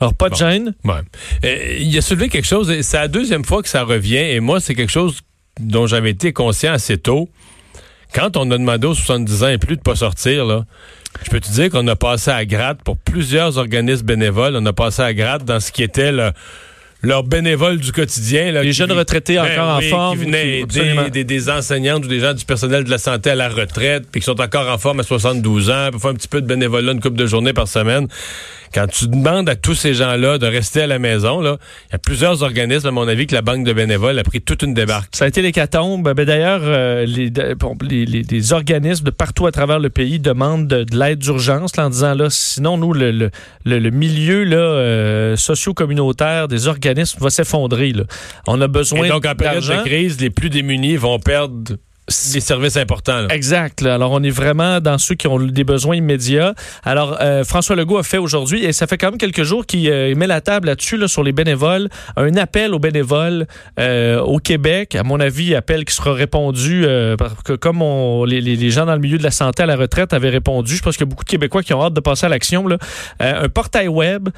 Alors, 0.00 0.14
pas 0.14 0.30
de 0.30 0.34
Bon. 0.34 0.38
gêne? 0.38 0.74
Ouais. 0.84 1.02
Euh, 1.44 1.76
il 1.80 1.98
a 1.98 2.00
soulevé 2.00 2.30
quelque 2.30 2.46
chose, 2.46 2.70
et 2.70 2.82
c'est 2.82 2.96
la 2.96 3.08
deuxième 3.08 3.44
fois 3.44 3.62
que 3.62 3.68
ça 3.68 3.82
revient, 3.82 4.16
et 4.16 4.40
moi, 4.40 4.58
c'est 4.58 4.74
quelque 4.74 4.88
chose 4.92 5.20
dont 5.60 5.86
j'avais 5.86 6.12
été 6.12 6.32
conscient 6.32 6.72
assez 6.72 6.96
tôt. 6.96 7.28
Quand 8.14 8.36
on 8.36 8.50
a 8.50 8.58
demandé 8.58 8.86
aux 8.86 8.94
70 8.94 9.44
ans 9.44 9.48
et 9.48 9.58
plus 9.58 9.76
de 9.76 9.82
pas 9.82 9.94
sortir, 9.96 10.44
là, 10.44 10.64
je 11.24 11.30
peux 11.30 11.40
te 11.40 11.50
dire 11.50 11.70
qu'on 11.70 11.86
a 11.88 11.96
passé 11.96 12.30
à 12.30 12.44
gratte 12.44 12.82
pour 12.84 12.96
plusieurs 12.96 13.58
organismes 13.58 14.06
bénévoles, 14.06 14.56
on 14.56 14.66
a 14.66 14.72
passé 14.72 15.02
à 15.02 15.14
gratte 15.14 15.44
dans 15.44 15.60
ce 15.60 15.70
qui 15.72 15.82
était 15.82 16.12
le- 16.12 16.30
leur 17.02 17.22
bénévole 17.24 17.78
du 17.78 17.92
quotidien. 17.92 18.52
là, 18.52 18.62
Les 18.62 18.72
jeunes 18.74 18.92
retraités 18.92 19.36
Ben 19.36 19.44
encore 19.52 19.78
oui, 19.78 19.86
en 19.86 19.90
forme. 19.90 20.18
Qui 20.18 20.24
venaient 20.26 20.56
qui- 20.58 20.62
absolument. 20.64 21.00
aider 21.06 21.10
des, 21.10 21.24
des 21.24 21.48
enseignantes 21.50 22.04
ou 22.04 22.08
des 22.08 22.20
gens 22.20 22.34
du 22.34 22.44
personnel 22.44 22.84
de 22.84 22.90
la 22.90 22.98
santé 22.98 23.30
à 23.30 23.34
la 23.34 23.48
retraite, 23.48 24.04
puis 24.12 24.20
qui 24.20 24.26
sont 24.26 24.38
encore 24.40 24.68
en 24.68 24.76
forme 24.76 25.00
à 25.00 25.02
72 25.02 25.70
ans, 25.70 25.88
pour 25.92 26.00
faire 26.02 26.10
un 26.10 26.14
petit 26.14 26.28
peu 26.28 26.42
de 26.42 26.46
bénévolat 26.46 26.92
une 26.92 27.00
couple 27.00 27.16
de 27.16 27.26
journées 27.26 27.54
par 27.54 27.68
semaine. 27.68 28.06
Quand 28.72 28.86
tu 28.86 29.08
demandes 29.08 29.48
à 29.48 29.56
tous 29.56 29.74
ces 29.74 29.94
gens-là 29.94 30.38
de 30.38 30.46
rester 30.46 30.82
à 30.82 30.86
la 30.86 30.98
maison, 30.98 31.40
là, 31.40 31.56
il 31.88 31.92
y 31.92 31.94
a 31.96 31.98
plusieurs 31.98 32.42
organismes, 32.42 32.86
à 32.88 32.90
mon 32.92 33.08
avis, 33.08 33.26
que 33.26 33.34
la 33.34 33.42
Banque 33.42 33.64
de 33.64 33.72
bénévoles 33.72 34.18
a 34.18 34.22
pris 34.22 34.40
toute 34.40 34.62
une 34.62 34.74
débarque. 34.74 35.16
Ça 35.16 35.24
a 35.24 35.28
été 35.28 35.42
l'hécatombe. 35.42 36.12
Ben, 36.14 36.24
D'ailleurs, 36.24 36.60
euh, 36.62 37.04
les, 37.04 37.30
de- 37.30 37.54
bon, 37.54 37.76
les, 37.82 38.04
les- 38.06 38.22
les 38.22 38.52
organismes 38.52 39.04
de 39.06 39.10
partout 39.10 39.46
à 39.46 39.52
travers 39.52 39.78
le 39.80 39.90
pays 39.90 40.18
demandent 40.20 40.68
de, 40.68 40.84
de 40.84 40.96
l'aide 40.96 41.18
d'urgence 41.18 41.72
en 41.78 41.90
disant 41.90 42.14
là, 42.14 42.28
sinon 42.30 42.76
nous 42.76 42.92
le, 42.92 43.10
le, 43.10 43.30
le- 43.64 43.78
le 43.78 43.90
milieu 43.90 44.44
là 44.44 44.56
euh, 44.56 45.36
socio-communautaire 45.36 46.48
des 46.48 46.68
organismes 46.68 47.18
va 47.20 47.30
s'effondrer. 47.30 47.92
On 48.46 48.60
a 48.60 48.68
besoin 48.68 49.04
Et 49.04 49.08
donc, 49.08 49.26
en 49.26 49.34
période 49.34 49.64
d'argent. 49.64 49.82
de 49.82 49.88
crise, 49.88 50.20
les 50.20 50.30
plus 50.30 50.50
démunis 50.50 50.96
vont 50.96 51.18
perdre 51.18 51.76
des 52.32 52.40
services 52.40 52.76
importants. 52.76 53.22
là. 53.22 53.28
Exact. 53.30 53.80
là. 53.80 53.94
Alors, 53.94 54.12
on 54.12 54.22
est 54.22 54.30
vraiment 54.30 54.80
dans 54.80 54.98
ceux 54.98 55.14
qui 55.14 55.26
ont 55.26 55.38
des 55.38 55.64
besoins 55.64 55.96
immédiats. 55.96 56.54
Alors, 56.84 57.18
euh, 57.20 57.44
François 57.44 57.76
Legault 57.76 57.98
a 57.98 58.02
fait 58.02 58.18
aujourd'hui, 58.18 58.64
et 58.64 58.72
ça 58.72 58.86
fait 58.86 58.98
quand 58.98 59.10
même 59.10 59.18
quelques 59.18 59.44
jours 59.44 59.66
qu'il 59.66 59.88
euh, 59.88 60.14
met 60.14 60.26
la 60.26 60.40
table 60.40 60.66
là-dessus, 60.66 60.96
là, 60.96 61.08
sur 61.08 61.22
les 61.22 61.32
bénévoles, 61.32 61.88
un 62.16 62.36
appel 62.36 62.74
aux 62.74 62.78
bénévoles 62.78 63.46
euh, 63.78 64.20
au 64.20 64.38
Québec. 64.38 64.94
À 64.94 65.02
mon 65.02 65.20
avis, 65.20 65.54
appel 65.54 65.84
qui 65.84 65.94
sera 65.94 66.12
répondu, 66.12 66.84
euh, 66.84 67.16
parce 67.16 67.34
que 67.42 67.52
comme 67.52 67.82
on, 67.82 68.24
les, 68.24 68.70
gens 68.70 68.86
dans 68.86 68.94
le 68.94 69.00
milieu 69.00 69.18
de 69.18 69.22
la 69.22 69.30
santé 69.30 69.62
à 69.62 69.66
la 69.66 69.76
retraite 69.76 70.12
avaient 70.12 70.30
répondu, 70.30 70.76
je 70.76 70.82
pense 70.82 70.96
qu'il 70.96 71.06
y 71.06 71.08
a 71.08 71.10
beaucoup 71.10 71.24
de 71.24 71.30
Québécois 71.30 71.62
qui 71.62 71.74
ont 71.74 71.82
hâte 71.82 71.94
de 71.94 72.00
passer 72.00 72.26
à 72.26 72.28
l'action, 72.28 72.66
un 73.20 73.48
portail 73.48 73.88
web 73.88 74.28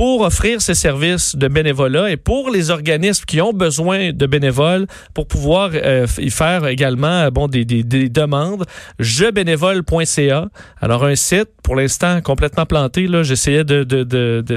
pour 0.00 0.22
offrir 0.22 0.62
ces 0.62 0.74
services 0.74 1.36
de 1.36 1.46
bénévolat 1.46 2.10
et 2.10 2.16
pour 2.16 2.48
les 2.48 2.70
organismes 2.70 3.24
qui 3.26 3.40
ont 3.42 3.52
besoin 3.52 4.12
de 4.12 4.26
bénévoles 4.26 4.86
pour 5.12 5.26
pouvoir 5.26 5.72
euh, 5.74 6.06
y 6.16 6.30
faire 6.30 6.66
également 6.66 7.19
euh, 7.26 7.30
bon 7.30 7.48
des, 7.48 7.64
des- 7.64 7.82
des 7.84 8.08
demandes. 8.08 8.64
jebénévole.ca 8.98 10.48
alors 10.80 11.04
un 11.04 11.14
site 11.16 11.48
pour 11.62 11.76
l'instant 11.76 12.20
complètement 12.20 12.66
planté 12.66 13.06
là. 13.06 13.22
J'essayais 13.22 13.64
de, 13.64 13.84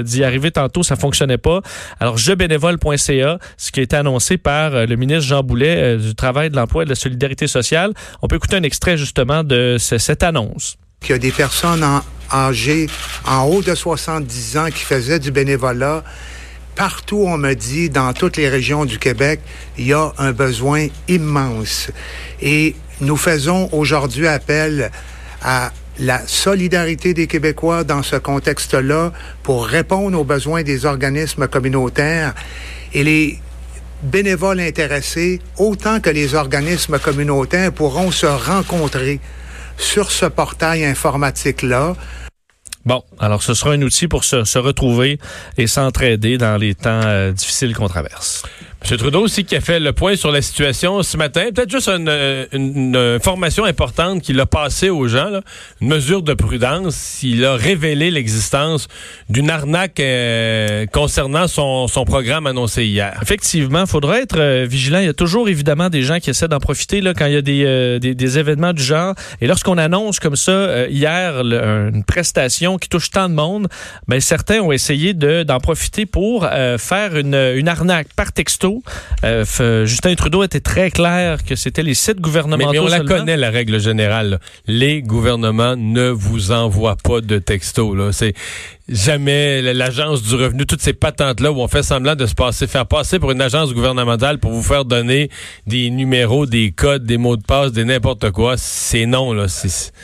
d'y 0.02 0.24
arriver 0.24 0.50
tantôt 0.50 0.82
ça 0.82 0.96
fonctionnait 0.96 1.38
pas. 1.38 1.60
Alors 2.00 2.18
jebénévole.ca 2.18 3.38
ce 3.56 3.72
qui 3.72 3.80
a 3.80 3.82
été 3.82 3.96
annoncé 3.96 4.36
par 4.36 4.74
euh, 4.74 4.86
le 4.86 4.96
ministre 4.96 5.24
Jean 5.28 5.42
Boulet 5.42 5.76
euh, 5.76 5.96
du 5.98 6.14
travail 6.14 6.50
de 6.50 6.56
l'emploi 6.56 6.82
et 6.82 6.84
de 6.84 6.90
la 6.90 6.96
solidarité 6.96 7.46
sociale. 7.46 7.92
On 8.22 8.28
peut 8.28 8.36
écouter 8.36 8.56
un 8.56 8.62
extrait 8.62 8.96
justement 8.96 9.44
de 9.44 9.76
ce- 9.78 9.98
cette 9.98 10.22
annonce. 10.22 10.76
Qu'il 11.00 11.10
y 11.10 11.14
a 11.14 11.18
des 11.18 11.32
personnes 11.32 11.84
âgées 12.32 12.86
en 13.26 13.42
haut 13.44 13.62
de 13.62 13.74
70 13.74 14.56
ans 14.58 14.66
qui 14.66 14.82
faisaient 14.84 15.18
du 15.18 15.30
bénévolat. 15.30 16.02
Partout, 16.76 17.24
on 17.26 17.38
me 17.38 17.54
dit, 17.54 17.88
dans 17.88 18.12
toutes 18.12 18.36
les 18.36 18.48
régions 18.48 18.84
du 18.84 18.98
Québec, 18.98 19.40
il 19.78 19.86
y 19.86 19.92
a 19.92 20.12
un 20.18 20.32
besoin 20.32 20.88
immense. 21.06 21.90
Et 22.42 22.74
nous 23.00 23.16
faisons 23.16 23.68
aujourd'hui 23.72 24.26
appel 24.26 24.90
à 25.42 25.70
la 26.00 26.26
solidarité 26.26 27.14
des 27.14 27.28
Québécois 27.28 27.84
dans 27.84 28.02
ce 28.02 28.16
contexte-là 28.16 29.12
pour 29.44 29.66
répondre 29.66 30.18
aux 30.18 30.24
besoins 30.24 30.64
des 30.64 30.84
organismes 30.84 31.46
communautaires 31.46 32.34
et 32.92 33.04
les 33.04 33.38
bénévoles 34.02 34.60
intéressés, 34.60 35.40
autant 35.56 36.00
que 36.00 36.10
les 36.10 36.34
organismes 36.34 36.98
communautaires, 36.98 37.72
pourront 37.72 38.10
se 38.10 38.26
rencontrer 38.26 39.20
sur 39.76 40.10
ce 40.10 40.26
portail 40.26 40.84
informatique-là. 40.84 41.94
Bon, 42.86 43.02
alors 43.18 43.42
ce 43.42 43.54
sera 43.54 43.72
un 43.72 43.82
outil 43.82 44.08
pour 44.08 44.24
se, 44.24 44.44
se 44.44 44.58
retrouver 44.58 45.18
et 45.56 45.66
s'entraider 45.66 46.36
dans 46.36 46.56
les 46.56 46.74
temps 46.74 47.00
euh, 47.04 47.32
difficiles 47.32 47.74
qu'on 47.74 47.88
traverse. 47.88 48.42
M. 48.90 48.98
Trudeau 48.98 49.22
aussi 49.22 49.44
qui 49.44 49.56
a 49.56 49.62
fait 49.62 49.80
le 49.80 49.94
point 49.94 50.14
sur 50.14 50.30
la 50.30 50.42
situation 50.42 51.02
ce 51.02 51.16
matin. 51.16 51.46
Peut-être 51.54 51.70
juste 51.70 51.88
une, 51.88 52.06
euh, 52.06 52.44
une, 52.52 52.76
une 52.76 52.96
information 52.96 53.64
importante 53.64 54.20
qu'il 54.20 54.38
a 54.40 54.44
passée 54.44 54.90
aux 54.90 55.08
gens, 55.08 55.30
là. 55.30 55.40
une 55.80 55.88
mesure 55.88 56.22
de 56.22 56.34
prudence. 56.34 57.22
Il 57.22 57.46
a 57.46 57.54
révélé 57.54 58.10
l'existence 58.10 58.88
d'une 59.30 59.48
arnaque 59.48 60.00
euh, 60.00 60.84
concernant 60.92 61.48
son, 61.48 61.88
son 61.88 62.04
programme 62.04 62.46
annoncé 62.46 62.84
hier. 62.84 63.18
Effectivement, 63.22 63.80
il 63.80 63.86
faudra 63.86 64.20
être 64.20 64.38
euh, 64.38 64.66
vigilant. 64.68 64.98
Il 64.98 65.06
y 65.06 65.08
a 65.08 65.14
toujours 65.14 65.48
évidemment 65.48 65.88
des 65.88 66.02
gens 66.02 66.18
qui 66.18 66.28
essaient 66.28 66.48
d'en 66.48 66.60
profiter 66.60 67.00
là, 67.00 67.14
quand 67.14 67.24
il 67.24 67.32
y 67.32 67.36
a 67.36 67.42
des, 67.42 67.64
euh, 67.64 67.98
des, 67.98 68.38
événements 68.38 68.74
du 68.74 68.82
genre. 68.82 69.14
Et 69.40 69.46
lorsqu'on 69.46 69.78
annonce 69.78 70.20
comme 70.20 70.36
ça 70.36 70.52
euh, 70.52 70.88
hier 70.90 71.40
une 71.40 72.04
prestation 72.04 72.76
qui 72.76 72.90
touche 72.90 73.10
tant 73.10 73.30
de 73.30 73.34
monde, 73.34 73.68
ben, 74.08 74.20
certains 74.20 74.60
ont 74.60 74.72
essayé 74.72 75.14
de, 75.14 75.42
d'en 75.42 75.58
profiter 75.58 76.04
pour 76.04 76.46
faire 76.78 77.16
une, 77.16 77.34
une 77.34 77.68
arnaque 77.68 78.08
par 78.14 78.32
texto 78.32 78.73
euh, 79.24 79.86
Justin 79.86 80.14
Trudeau 80.14 80.42
était 80.42 80.60
très 80.60 80.90
clair 80.90 81.44
que 81.44 81.56
c'était 81.56 81.82
les 81.82 81.94
sites 81.94 82.20
gouvernementaux. 82.20 82.72
Mais, 82.72 82.78
mais 82.78 82.84
on 82.84 82.88
seulement. 82.88 83.12
la 83.12 83.18
connaît, 83.18 83.36
la 83.36 83.50
règle 83.50 83.80
générale. 83.80 84.30
Là. 84.30 84.38
Les 84.66 85.02
gouvernements 85.02 85.76
ne 85.76 86.08
vous 86.08 86.52
envoient 86.52 86.96
pas 86.96 87.20
de 87.20 87.38
texto. 87.38 87.94
Là. 87.94 88.12
C'est 88.12 88.34
jamais 88.88 89.62
l'agence 89.62 90.22
du 90.22 90.34
revenu, 90.34 90.66
toutes 90.66 90.82
ces 90.82 90.92
patentes-là 90.92 91.50
où 91.52 91.60
on 91.60 91.68
fait 91.68 91.82
semblant 91.82 92.14
de 92.14 92.26
se 92.26 92.34
passer, 92.34 92.66
faire 92.66 92.86
passer 92.86 93.18
pour 93.18 93.30
une 93.30 93.40
agence 93.40 93.72
gouvernementale 93.72 94.38
pour 94.38 94.52
vous 94.52 94.62
faire 94.62 94.84
donner 94.84 95.30
des 95.66 95.90
numéros, 95.90 96.46
des 96.46 96.70
codes, 96.70 97.04
des 97.04 97.16
mots 97.16 97.36
de 97.36 97.42
passe, 97.42 97.72
des 97.72 97.84
n'importe 97.84 98.30
quoi. 98.30 98.56
C'est 98.56 99.06
non, 99.06 99.32
là. 99.32 99.46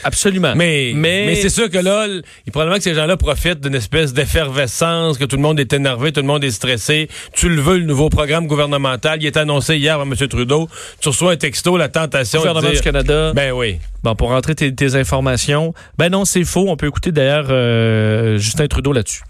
Absolument. 0.04 0.54
Mais, 0.56 0.92
mais, 0.94 1.26
mais 1.26 1.34
c'est 1.36 1.50
sûr 1.50 1.68
que 1.68 1.78
là, 1.78 2.06
il 2.46 2.52
probablement 2.52 2.78
que 2.78 2.84
ces 2.84 2.94
gens-là 2.94 3.16
profitent 3.16 3.60
d'une 3.60 3.74
espèce 3.74 4.12
d'effervescence, 4.14 5.18
que 5.18 5.24
tout 5.24 5.36
le 5.36 5.42
monde 5.42 5.60
est 5.60 5.72
énervé, 5.72 6.12
tout 6.12 6.20
le 6.20 6.26
monde 6.26 6.44
est 6.44 6.50
stressé. 6.50 7.08
Tu 7.34 7.48
le 7.48 7.60
veux, 7.60 7.78
le 7.78 7.84
nouveau 7.84 8.08
programme 8.08 8.46
gouvernemental. 8.46 9.22
Il 9.22 9.26
est 9.26 9.36
annoncé 9.36 9.76
hier 9.76 9.96
par 9.96 10.06
M. 10.06 10.14
Trudeau. 10.28 10.68
Tu 11.00 11.08
reçois 11.08 11.32
un 11.32 11.36
texto, 11.36 11.76
la 11.76 11.88
tentation. 11.88 12.40
Gouvernement 12.40 12.68
de 12.68 12.72
dire, 12.72 12.80
du 12.80 12.84
Canada. 12.84 13.32
Ben 13.34 13.52
oui. 13.52 13.78
Bon, 14.02 14.14
pour 14.14 14.30
rentrer 14.30 14.54
tes, 14.54 14.94
informations. 14.94 15.74
Ben 15.98 16.10
non, 16.10 16.24
c'est 16.24 16.44
faux. 16.44 16.66
On 16.68 16.76
peut 16.76 16.86
écouter 16.86 17.12
d'ailleurs 17.12 17.48
euh, 17.50 18.38
Justin 18.38 18.66
Trudeau 18.66 18.92
là-dessus. 18.92 19.22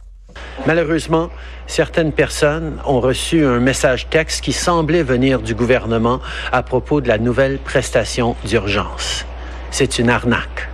Malheureusement, 0.65 1.29
certaines 1.67 2.13
personnes 2.13 2.77
ont 2.87 3.01
reçu 3.01 3.45
un 3.45 3.59
message 3.59 4.09
texte 4.11 4.45
qui 4.45 4.53
semblait 4.53 5.03
venir 5.03 5.41
du 5.41 5.55
gouvernement 5.55 6.21
à 6.53 6.63
propos 6.63 7.01
de 7.01 7.09
la 7.09 7.19
nouvelle 7.19 7.59
prestation 7.59 8.37
d'urgence. 8.45 9.27
C'est 9.73 9.99
une 9.99 10.09
arnaque. 10.09 10.69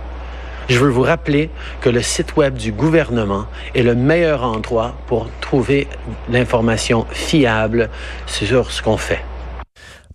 Je 0.69 0.77
veux 0.79 0.89
vous 0.89 1.01
rappeler 1.01 1.49
que 1.81 1.89
le 1.89 2.01
site 2.01 2.35
web 2.35 2.55
du 2.55 2.71
gouvernement 2.71 3.45
est 3.73 3.83
le 3.83 3.95
meilleur 3.95 4.43
endroit 4.43 4.95
pour 5.07 5.29
trouver 5.39 5.87
l'information 6.29 7.07
fiable 7.11 7.89
sur 8.25 8.71
ce 8.71 8.81
qu'on 8.81 8.97
fait. 8.97 9.23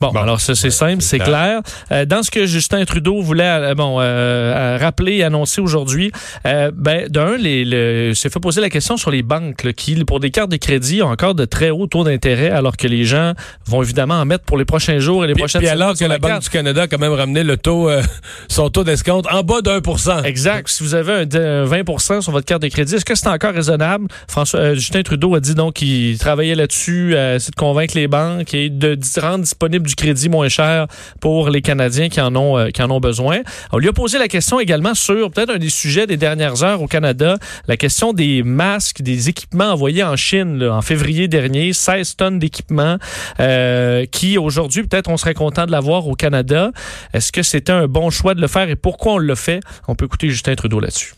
Bon, 0.03 0.11
bon, 0.11 0.21
alors 0.21 0.41
ça 0.41 0.57
c'est 0.57 0.71
simple, 0.71 1.01
c'est 1.01 1.21
clair. 1.21 1.61
Euh, 1.93 2.05
dans 2.05 2.25
ce 2.25 2.31
que 2.33 2.45
Justin 2.45 2.85
Trudeau 2.85 3.23
voulait 3.23 3.45
euh, 3.45 3.75
bon 3.77 3.99
euh, 4.01 4.77
rappeler 4.81 5.19
et 5.19 5.23
annoncer 5.23 5.61
aujourd'hui, 5.61 6.11
euh, 6.45 6.73
ben 6.75 7.07
d'un 7.09 7.37
les, 7.37 7.65
le, 7.65 8.13
s'est 8.13 8.29
fait 8.29 8.41
poser 8.41 8.61
la 8.61 8.69
question 8.69 8.97
sur 8.97 9.13
les 9.13 9.23
banques 9.23 9.63
là, 9.63 9.73
qui 9.73 9.95
pour 10.05 10.19
des 10.19 10.33
cartes 10.33 10.51
de 10.51 10.57
crédit 10.57 11.03
ont 11.03 11.09
encore 11.09 11.37
de 11.37 11.45
très 11.45 11.71
hauts 11.71 11.87
taux 11.87 12.03
d'intérêt 12.03 12.51
alors 12.51 12.77
que 12.77 12.89
les 12.89 13.05
gens 13.05 13.35
vont 13.65 13.81
évidemment 13.81 14.15
en 14.15 14.25
mettre 14.25 14.43
pour 14.43 14.59
les 14.59 14.65
prochains 14.65 14.99
jours 14.99 15.25
et 15.25 15.29
les 15.29 15.35
puis, 15.35 15.43
prochaines 15.43 15.61
puis 15.61 15.69
alors 15.69 15.95
que 15.95 16.03
la, 16.03 16.09
la 16.09 16.19
Banque 16.19 16.43
du 16.43 16.51
Canada 16.51 16.83
a 16.83 16.89
quand 16.89 16.99
même 16.99 17.13
ramené 17.13 17.45
le 17.45 17.57
taux 17.57 17.89
euh, 17.89 18.03
son 18.49 18.71
taux 18.71 18.83
d'escompte 18.83 19.29
en 19.31 19.45
bas 19.45 19.61
d'un 19.61 19.81
pour 19.81 20.01
cent. 20.01 20.25
Exact. 20.25 20.69
Si 20.69 20.83
vous 20.83 20.97
avez 20.97 21.13
un, 21.13 21.65
20% 21.65 22.23
sur 22.23 22.33
votre 22.33 22.47
carte 22.47 22.63
de 22.63 22.69
crédit, 22.69 22.97
est-ce 22.97 23.05
que 23.05 23.15
c'est 23.15 23.29
encore 23.29 23.55
raisonnable? 23.55 24.09
François 24.27 24.75
Justin 24.75 25.03
Trudeau 25.03 25.37
a 25.37 25.41
dit 25.41 25.55
donc 25.55 25.75
qu'il 25.75 26.19
travaillait 26.19 26.57
là-dessus, 26.57 27.15
c'est 27.39 27.51
de 27.51 27.57
convaincre 27.57 27.97
les 27.97 28.09
banques 28.09 28.53
et 28.53 28.69
de 28.69 28.99
rendre 29.21 29.45
disponible 29.45 29.92
du 29.93 29.97
crédit 29.97 30.31
moins 30.31 30.49
cher 30.49 30.87
pour 31.21 31.51
les 31.51 31.61
Canadiens 31.61 32.09
qui 32.09 32.21
en 32.21 32.35
ont, 32.35 32.59
euh, 32.59 32.71
qui 32.71 32.83
en 32.83 32.91
ont 32.91 33.01
besoin. 33.01 33.41
On 33.73 33.79
lui 33.79 33.89
a 33.89 33.93
posé 33.93 34.19
la 34.19 34.29
question 34.29 34.59
également 34.59 34.95
sur 34.95 35.31
peut-être 35.31 35.51
un 35.51 35.59
des 35.59 35.69
sujets 35.69 36.07
des 36.07 36.17
dernières 36.17 36.63
heures 36.63 36.81
au 36.81 36.87
Canada, 36.87 37.37
la 37.69 37.77
question 37.77 38.13
des 38.15 38.43
masques, 38.43 39.03
des 39.03 39.29
équipements 39.29 39.73
envoyés 39.73 40.03
en 40.03 40.17
Chine 40.17 40.63
en 40.65 40.81
février 40.81 41.29
dernier, 41.29 41.75
16 41.75 42.17
tonnes 42.17 42.39
d'équipements 42.39 42.97
euh, 43.39 44.07
qui 44.11 44.39
aujourd'hui 44.39 44.83
peut-être 44.85 45.11
on 45.11 45.19
serait 45.19 45.35
content 45.35 45.67
de 45.67 45.73
l'avoir 45.73 46.09
au 46.09 46.15
Canada. 46.15 46.71
Est-ce 47.13 47.31
que 47.31 47.43
c'était 47.43 47.73
un 47.73 47.87
bon 47.87 48.09
choix 48.09 48.35
de 48.35 48.41
le 48.41 48.49
faire 48.49 48.71
et 48.71 48.77
pourquoi 48.77 49.15
on 49.15 49.19
le 49.19 49.35
fait? 49.35 49.61
On 49.89 49.95
peut 49.95 50.07
écouter 50.07 50.31
Justin 50.31 50.55
Trudeau 50.55 50.81
là-dessus. 50.81 51.13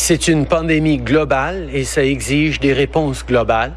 C'est 0.00 0.28
une 0.28 0.46
pandémie 0.46 0.96
globale 0.96 1.68
et 1.72 1.84
ça 1.84 2.02
exige 2.02 2.58
des 2.58 2.72
réponses 2.72 3.24
globales. 3.24 3.74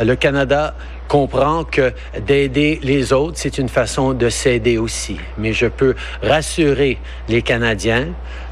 Le 0.00 0.16
Canada 0.16 0.74
comprend 1.08 1.64
que 1.64 1.92
d'aider 2.26 2.80
les 2.82 3.12
autres, 3.12 3.38
c'est 3.38 3.58
une 3.58 3.68
façon 3.68 4.12
de 4.12 4.28
s'aider 4.28 4.78
aussi. 4.78 5.16
Mais 5.38 5.52
je 5.52 5.66
peux 5.66 5.94
rassurer 6.22 6.98
les 7.28 7.42
Canadiens 7.42 8.08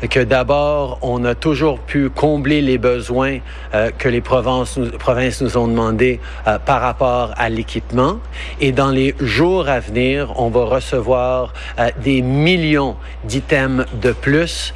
que 0.08 0.20
d'abord, 0.20 0.98
on 1.02 1.24
a 1.24 1.34
toujours 1.34 1.78
pu 1.78 2.10
combler 2.10 2.60
les 2.60 2.78
besoins 2.78 3.38
euh, 3.74 3.90
que 3.96 4.08
les 4.08 4.20
provinces 4.20 4.78
provinces 4.98 5.40
nous 5.42 5.56
ont 5.56 5.68
demandé 5.68 6.20
euh, 6.46 6.58
par 6.58 6.80
rapport 6.80 7.32
à 7.36 7.48
l'équipement. 7.48 8.18
Et 8.60 8.72
dans 8.72 8.90
les 8.90 9.14
jours 9.20 9.68
à 9.68 9.80
venir, 9.80 10.32
on 10.36 10.48
va 10.48 10.64
recevoir 10.64 11.52
euh, 11.78 11.90
des 12.02 12.22
millions 12.22 12.96
d'items 13.24 13.86
de 14.00 14.12
plus. 14.12 14.74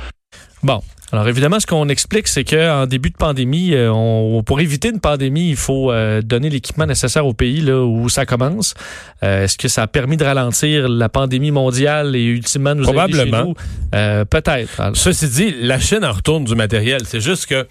Bon, 0.62 0.80
alors 1.10 1.26
évidemment, 1.26 1.58
ce 1.58 1.66
qu'on 1.66 1.88
explique, 1.88 2.28
c'est 2.28 2.44
qu'en 2.44 2.86
début 2.86 3.08
de 3.08 3.16
pandémie, 3.16 3.72
euh, 3.72 3.90
on, 3.90 4.42
pour 4.42 4.60
éviter 4.60 4.88
une 4.90 5.00
pandémie, 5.00 5.48
il 5.48 5.56
faut 5.56 5.90
euh, 5.90 6.20
donner 6.20 6.50
l'équipement 6.50 6.84
nécessaire 6.84 7.26
au 7.26 7.32
pays 7.32 7.62
là, 7.62 7.82
où 7.82 8.10
ça 8.10 8.26
commence. 8.26 8.74
Euh, 9.22 9.44
Est-ce 9.44 9.56
que 9.56 9.68
ça 9.68 9.84
a 9.84 9.86
permis 9.86 10.18
de 10.18 10.24
ralentir 10.24 10.86
la 10.86 11.08
pandémie 11.08 11.50
mondiale 11.50 12.14
et 12.14 12.24
ultimement 12.24 12.74
nous 12.74 12.82
Probablement. 12.82 13.54
Euh, 13.94 14.26
Peut-être. 14.26 14.80
Alors. 14.80 14.96
Ceci 14.96 15.28
dit, 15.28 15.54
la 15.62 15.78
Chine 15.78 16.04
en 16.04 16.12
retourne 16.12 16.44
du 16.44 16.54
matériel. 16.54 17.00
C'est 17.06 17.20
juste 17.22 17.46
que, 17.46 17.62
tu 17.62 17.68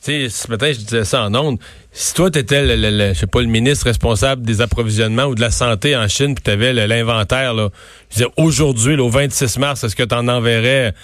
sais, 0.00 0.28
ce 0.30 0.48
matin, 0.48 0.72
je 0.72 0.78
disais 0.78 1.04
ça 1.04 1.24
en 1.24 1.34
ondes. 1.34 1.58
Si 1.92 2.14
toi, 2.14 2.30
tu 2.30 2.38
étais, 2.38 2.62
le, 2.64 2.76
le, 2.76 2.96
le, 2.96 3.12
je 3.12 3.18
sais 3.18 3.26
pas, 3.26 3.42
le 3.42 3.48
ministre 3.48 3.84
responsable 3.86 4.42
des 4.42 4.62
approvisionnements 4.62 5.24
ou 5.24 5.34
de 5.34 5.42
la 5.42 5.50
santé 5.50 5.96
en 5.96 6.08
Chine, 6.08 6.34
puis 6.34 6.44
tu 6.44 6.50
avais 6.50 6.72
l'inventaire, 6.72 7.54
je 7.56 8.14
disais, 8.14 8.30
aujourd'hui, 8.38 8.96
au 8.98 9.10
26 9.10 9.58
mars, 9.58 9.84
est-ce 9.84 9.96
que 9.96 10.02
tu 10.04 10.14
en 10.14 10.28
enverrais 10.28 10.94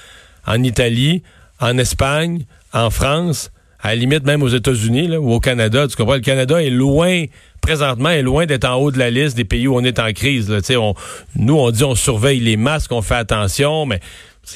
en 0.46 0.62
Italie? 0.62 1.22
En 1.60 1.78
Espagne, 1.78 2.44
en 2.72 2.90
France, 2.90 3.50
à 3.80 3.88
la 3.88 3.96
limite 3.96 4.24
même 4.24 4.42
aux 4.42 4.48
États-Unis 4.48 5.16
ou 5.16 5.32
au 5.32 5.40
Canada. 5.40 5.86
Tu 5.88 5.96
comprends? 5.96 6.14
Le 6.14 6.20
Canada 6.20 6.62
est 6.62 6.70
loin, 6.70 7.24
présentement, 7.60 8.10
est 8.10 8.22
loin 8.22 8.46
d'être 8.46 8.64
en 8.64 8.74
haut 8.74 8.90
de 8.90 8.98
la 8.98 9.10
liste 9.10 9.36
des 9.36 9.44
pays 9.44 9.68
où 9.68 9.76
on 9.76 9.84
est 9.84 9.98
en 9.98 10.12
crise. 10.12 10.50
Là. 10.50 10.60
On, 10.78 10.94
nous, 11.36 11.54
on 11.54 11.70
dit 11.70 11.84
on 11.84 11.94
surveille 11.94 12.40
les 12.40 12.56
masques, 12.56 12.92
on 12.92 13.02
fait 13.02 13.14
attention, 13.14 13.86
mais 13.86 14.00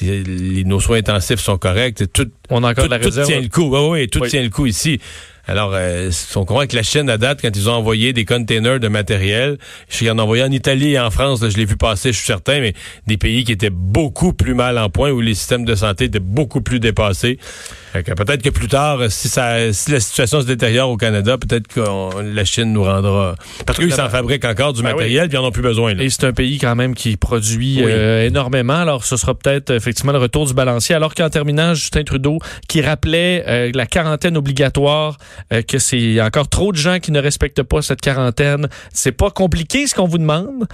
les, 0.01 0.63
nos 0.63 0.79
soins 0.79 0.97
intensifs 0.97 1.39
sont 1.39 1.57
corrects. 1.57 2.11
Tout, 2.13 2.29
on 2.49 2.63
a 2.63 2.71
encore 2.71 2.85
tout, 2.85 2.89
la 2.89 2.97
réserve. 2.97 3.27
tout 3.27 3.31
tient 3.31 3.41
le 3.41 3.49
coup. 3.49 3.75
Oui, 3.75 4.01
oui, 4.01 4.07
tout 4.07 4.19
oui. 4.19 4.29
tient 4.29 4.43
le 4.43 4.49
coup 4.49 4.65
ici. 4.65 4.99
Alors, 5.47 5.71
euh, 5.73 6.11
on 6.35 6.45
comprend 6.45 6.67
que 6.67 6.75
la 6.75 6.83
Chine, 6.83 7.09
à 7.09 7.17
date, 7.17 7.39
quand 7.41 7.55
ils 7.55 7.69
ont 7.69 7.73
envoyé 7.73 8.13
des 8.13 8.25
containers 8.25 8.79
de 8.79 8.87
matériel, 8.87 9.57
je 9.89 10.09
en 10.09 10.19
envoyé 10.19 10.43
en 10.43 10.51
Italie 10.51 10.93
et 10.93 10.99
en 10.99 11.11
France, 11.11 11.41
là, 11.41 11.49
je 11.49 11.57
l'ai 11.57 11.65
vu 11.65 11.77
passer, 11.77 12.11
je 12.11 12.17
suis 12.17 12.27
certain, 12.27 12.59
mais 12.59 12.73
des 13.07 13.17
pays 13.17 13.43
qui 13.43 13.51
étaient 13.51 13.71
beaucoup 13.71 14.33
plus 14.33 14.53
mal 14.53 14.77
en 14.77 14.89
point, 14.89 15.11
où 15.11 15.21
les 15.21 15.33
systèmes 15.33 15.65
de 15.65 15.75
santé 15.75 16.05
étaient 16.05 16.19
beaucoup 16.19 16.61
plus 16.61 16.79
dépassés. 16.79 17.39
Peut-être 17.93 18.41
que 18.41 18.49
plus 18.49 18.69
tard, 18.69 18.99
si, 19.09 19.27
ça, 19.27 19.73
si 19.73 19.91
la 19.91 19.99
situation 19.99 20.41
se 20.41 20.45
détériore 20.45 20.89
au 20.89 20.97
Canada, 20.97 21.37
peut-être 21.37 21.67
que 21.67 21.81
la 22.21 22.45
Chine 22.45 22.71
nous 22.71 22.83
rendra... 22.83 23.35
Parce 23.65 23.77
qu'eux, 23.77 23.87
ils 23.87 23.93
s'en 23.93 24.09
fabriquent 24.09 24.45
encore 24.45 24.73
du 24.73 24.81
ben 24.81 24.93
matériel, 24.93 25.23
oui. 25.23 25.29
puis 25.29 25.37
ils 25.37 25.41
n'en 25.41 25.47
ont 25.47 25.51
plus 25.51 25.61
besoin. 25.61 25.93
Là. 25.93 26.03
Et 26.03 26.09
c'est 26.09 26.23
un 26.23 26.31
pays 26.31 26.57
quand 26.57 26.75
même 26.75 26.95
qui 26.95 27.17
produit 27.17 27.81
oui. 27.83 27.91
euh, 27.91 28.27
énormément. 28.27 28.75
Alors, 28.75 29.03
ce 29.03 29.17
sera 29.17 29.35
peut-être 29.35 29.71
effectivement 29.71 30.13
le 30.13 30.19
retour 30.19 30.45
du 30.45 30.53
balancier. 30.53 30.95
Alors 30.95 31.13
qu'en 31.15 31.29
terminant, 31.29 31.73
Justin 31.73 32.03
Trudeau, 32.03 32.39
qui 32.69 32.81
rappelait 32.81 33.43
euh, 33.47 33.71
la 33.73 33.85
quarantaine 33.85 34.37
obligatoire 34.37 35.17
euh, 35.51 35.61
que 35.61 35.79
c'est 35.79 36.21
encore 36.21 36.47
trop 36.47 36.71
de 36.71 36.77
gens 36.77 36.99
qui 36.99 37.11
ne 37.11 37.19
respectent 37.19 37.63
pas 37.63 37.81
cette 37.81 38.01
quarantaine. 38.01 38.67
C'est 38.93 39.11
pas 39.11 39.31
compliqué 39.31 39.87
ce 39.87 39.95
qu'on 39.95 40.07
vous 40.07 40.17
demande. 40.17 40.67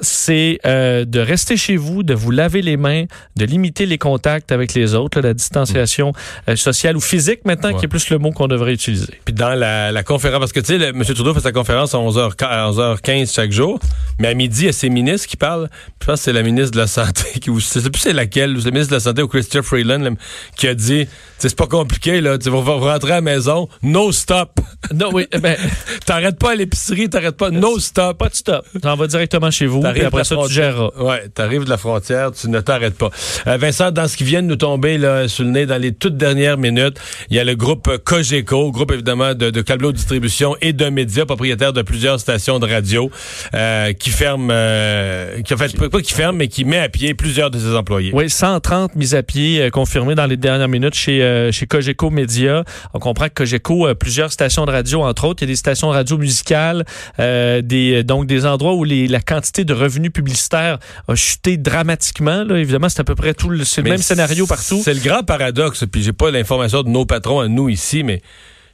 C'est 0.00 0.58
euh, 0.66 1.04
de 1.04 1.20
rester 1.20 1.56
chez 1.56 1.76
vous, 1.76 2.02
de 2.02 2.14
vous 2.14 2.30
laver 2.30 2.62
les 2.62 2.76
mains, 2.76 3.04
de 3.36 3.44
limiter 3.44 3.86
les 3.86 3.98
contacts 3.98 4.50
avec 4.50 4.74
les 4.74 4.94
autres, 4.94 5.20
là, 5.20 5.28
la 5.28 5.34
distanciation 5.34 6.12
euh, 6.48 6.56
sociale 6.56 6.96
ou 6.96 7.00
physique 7.00 7.40
maintenant, 7.44 7.70
Ouais. 7.72 7.78
qui 7.78 7.84
est 7.84 7.88
plus 7.88 8.08
le 8.10 8.18
mot 8.18 8.30
qu'on 8.32 8.48
devrait 8.48 8.72
utiliser. 8.72 9.20
Puis 9.24 9.34
dans 9.34 9.54
la, 9.54 9.92
la 9.92 10.02
conférence, 10.02 10.38
parce 10.40 10.52
que 10.52 10.60
tu 10.60 10.78
sais, 10.78 10.88
M. 10.88 11.02
Trudeau 11.04 11.34
fait 11.34 11.40
sa 11.40 11.52
conférence 11.52 11.94
à 11.94 11.98
11h, 11.98 12.32
à 12.42 12.70
11h15 12.70 13.32
chaque 13.34 13.52
jour, 13.52 13.78
mais 14.18 14.28
à 14.28 14.34
midi, 14.34 14.62
il 14.62 14.66
y 14.66 14.68
a 14.68 14.72
ses 14.72 14.88
ministres 14.88 15.28
qui 15.28 15.36
parlent. 15.36 15.68
Je 16.00 16.06
pense 16.06 16.20
que 16.20 16.24
c'est 16.24 16.32
la 16.32 16.42
ministre 16.42 16.72
de 16.72 16.78
la 16.78 16.86
Santé, 16.86 17.38
qui, 17.40 17.50
ou 17.50 17.60
je 17.60 17.66
sais 17.66 17.80
plus 17.90 18.00
c'est 18.00 18.12
laquelle, 18.12 18.56
ou 18.56 18.60
c'est 18.60 18.66
la 18.66 18.72
ministre 18.72 18.90
de 18.92 18.96
la 18.96 19.00
Santé 19.00 19.22
ou 19.22 19.28
Christopher 19.28 19.64
Freeland, 19.64 19.98
là, 20.00 20.10
qui 20.56 20.66
a 20.68 20.74
dit, 20.74 21.06
c'est 21.38 21.54
pas 21.54 21.66
compliqué, 21.66 22.20
là, 22.20 22.38
tu 22.38 22.48
vas 22.50 22.60
vous 22.60 22.78
rentrer 22.78 23.12
à 23.12 23.16
la 23.16 23.20
maison, 23.20 23.68
no 23.82 24.10
stop. 24.12 24.58
Non, 24.92 25.10
oui, 25.12 25.26
ben, 25.40 25.56
T'arrêtes 26.06 26.38
pas 26.38 26.52
à 26.52 26.54
l'épicerie, 26.54 27.08
t'arrêtes 27.10 27.36
pas, 27.36 27.50
no 27.50 27.78
stop. 27.78 28.18
pas 28.18 28.28
de 28.28 28.34
stop. 28.34 28.64
T'en 28.80 28.96
vas 28.96 29.06
directement 29.06 29.50
chez 29.50 29.66
vous, 29.66 29.82
T'arrives 29.92 30.06
après 30.06 30.24
ça, 30.24 30.36
tu 30.46 30.52
géreras. 30.52 30.90
Ouais, 30.98 31.28
t'arrives 31.34 31.64
de 31.64 31.70
la 31.70 31.76
frontière, 31.76 32.32
tu 32.32 32.48
ne 32.48 32.60
t'arrêtes 32.60 32.96
pas. 32.96 33.10
Euh, 33.46 33.56
Vincent, 33.56 33.90
dans 33.90 34.08
ce 34.08 34.16
qui 34.16 34.24
vient 34.24 34.42
de 34.42 34.48
nous 34.48 34.56
tomber 34.56 34.98
là, 34.98 35.28
sur 35.28 35.44
le 35.44 35.50
nez 35.50 35.66
dans 35.66 35.80
les 35.80 35.92
toutes 35.92 36.16
dernières 36.16 36.58
minutes, 36.58 36.98
il 37.30 37.36
y 37.36 37.40
a 37.40 37.44
le 37.44 37.54
groupe 37.54 37.98
Cogeco, 38.04 38.70
groupe 38.70 38.92
évidemment 38.92 39.34
de, 39.34 39.50
de 39.50 39.92
distribution 39.92 40.56
et 40.60 40.72
de 40.72 40.88
médias, 40.88 41.24
propriétaire 41.24 41.72
de 41.72 41.82
plusieurs 41.82 42.20
stations 42.20 42.58
de 42.58 42.66
radio, 42.66 43.10
euh, 43.54 43.92
qui 43.92 44.10
ferme, 44.10 44.50
euh, 44.50 45.40
qui 45.42 45.54
en 45.54 45.56
fait 45.56 45.76
pas 45.76 46.00
qui 46.00 46.12
ferme, 46.12 46.36
mais 46.36 46.48
qui 46.48 46.64
met 46.64 46.78
à 46.78 46.88
pied 46.88 47.14
plusieurs 47.14 47.50
de 47.50 47.58
ses 47.58 47.74
employés. 47.74 48.10
Oui, 48.14 48.28
130 48.28 48.96
mises 48.96 49.14
à 49.14 49.22
pied 49.22 49.60
euh, 49.60 49.70
confirmées 49.70 50.14
dans 50.14 50.26
les 50.26 50.36
dernières 50.36 50.68
minutes 50.68 50.94
chez, 50.94 51.22
euh, 51.22 51.52
chez 51.52 51.66
Cogeco 51.66 52.10
Média. 52.10 52.64
On 52.94 52.98
comprend 52.98 53.26
que 53.28 53.34
Cogeco 53.34 53.86
a 53.86 53.94
plusieurs 53.94 54.32
stations 54.32 54.64
de 54.66 54.70
radio, 54.70 55.02
entre 55.02 55.24
autres. 55.24 55.42
Il 55.42 55.46
y 55.46 55.50
a 55.50 55.52
des 55.52 55.56
stations 55.56 55.88
de 55.88 55.94
radio 55.94 56.18
musicales, 56.18 56.84
euh, 57.18 57.62
des, 57.62 58.04
donc 58.04 58.26
des 58.26 58.46
endroits 58.46 58.74
où 58.74 58.84
les, 58.84 59.08
la 59.08 59.20
quantité 59.20 59.64
de 59.64 59.71
revenus 59.72 60.12
publicitaires 60.12 60.78
a 61.08 61.14
chuté 61.14 61.56
dramatiquement. 61.56 62.44
Là. 62.44 62.58
Évidemment, 62.58 62.88
c'est 62.88 63.00
à 63.00 63.04
peu 63.04 63.14
près 63.14 63.34
tout 63.34 63.48
le, 63.48 63.64
même 63.82 63.98
scénario 63.98 64.46
partout. 64.46 64.80
C'est 64.82 64.94
le 64.94 65.00
grand 65.00 65.22
paradoxe, 65.22 65.84
puis 65.90 66.02
j'ai 66.02 66.12
pas 66.12 66.30
l'information 66.30 66.82
de 66.82 66.88
nos 66.88 67.06
patrons 67.06 67.40
à 67.40 67.48
nous 67.48 67.68
ici, 67.68 68.02
mais 68.02 68.22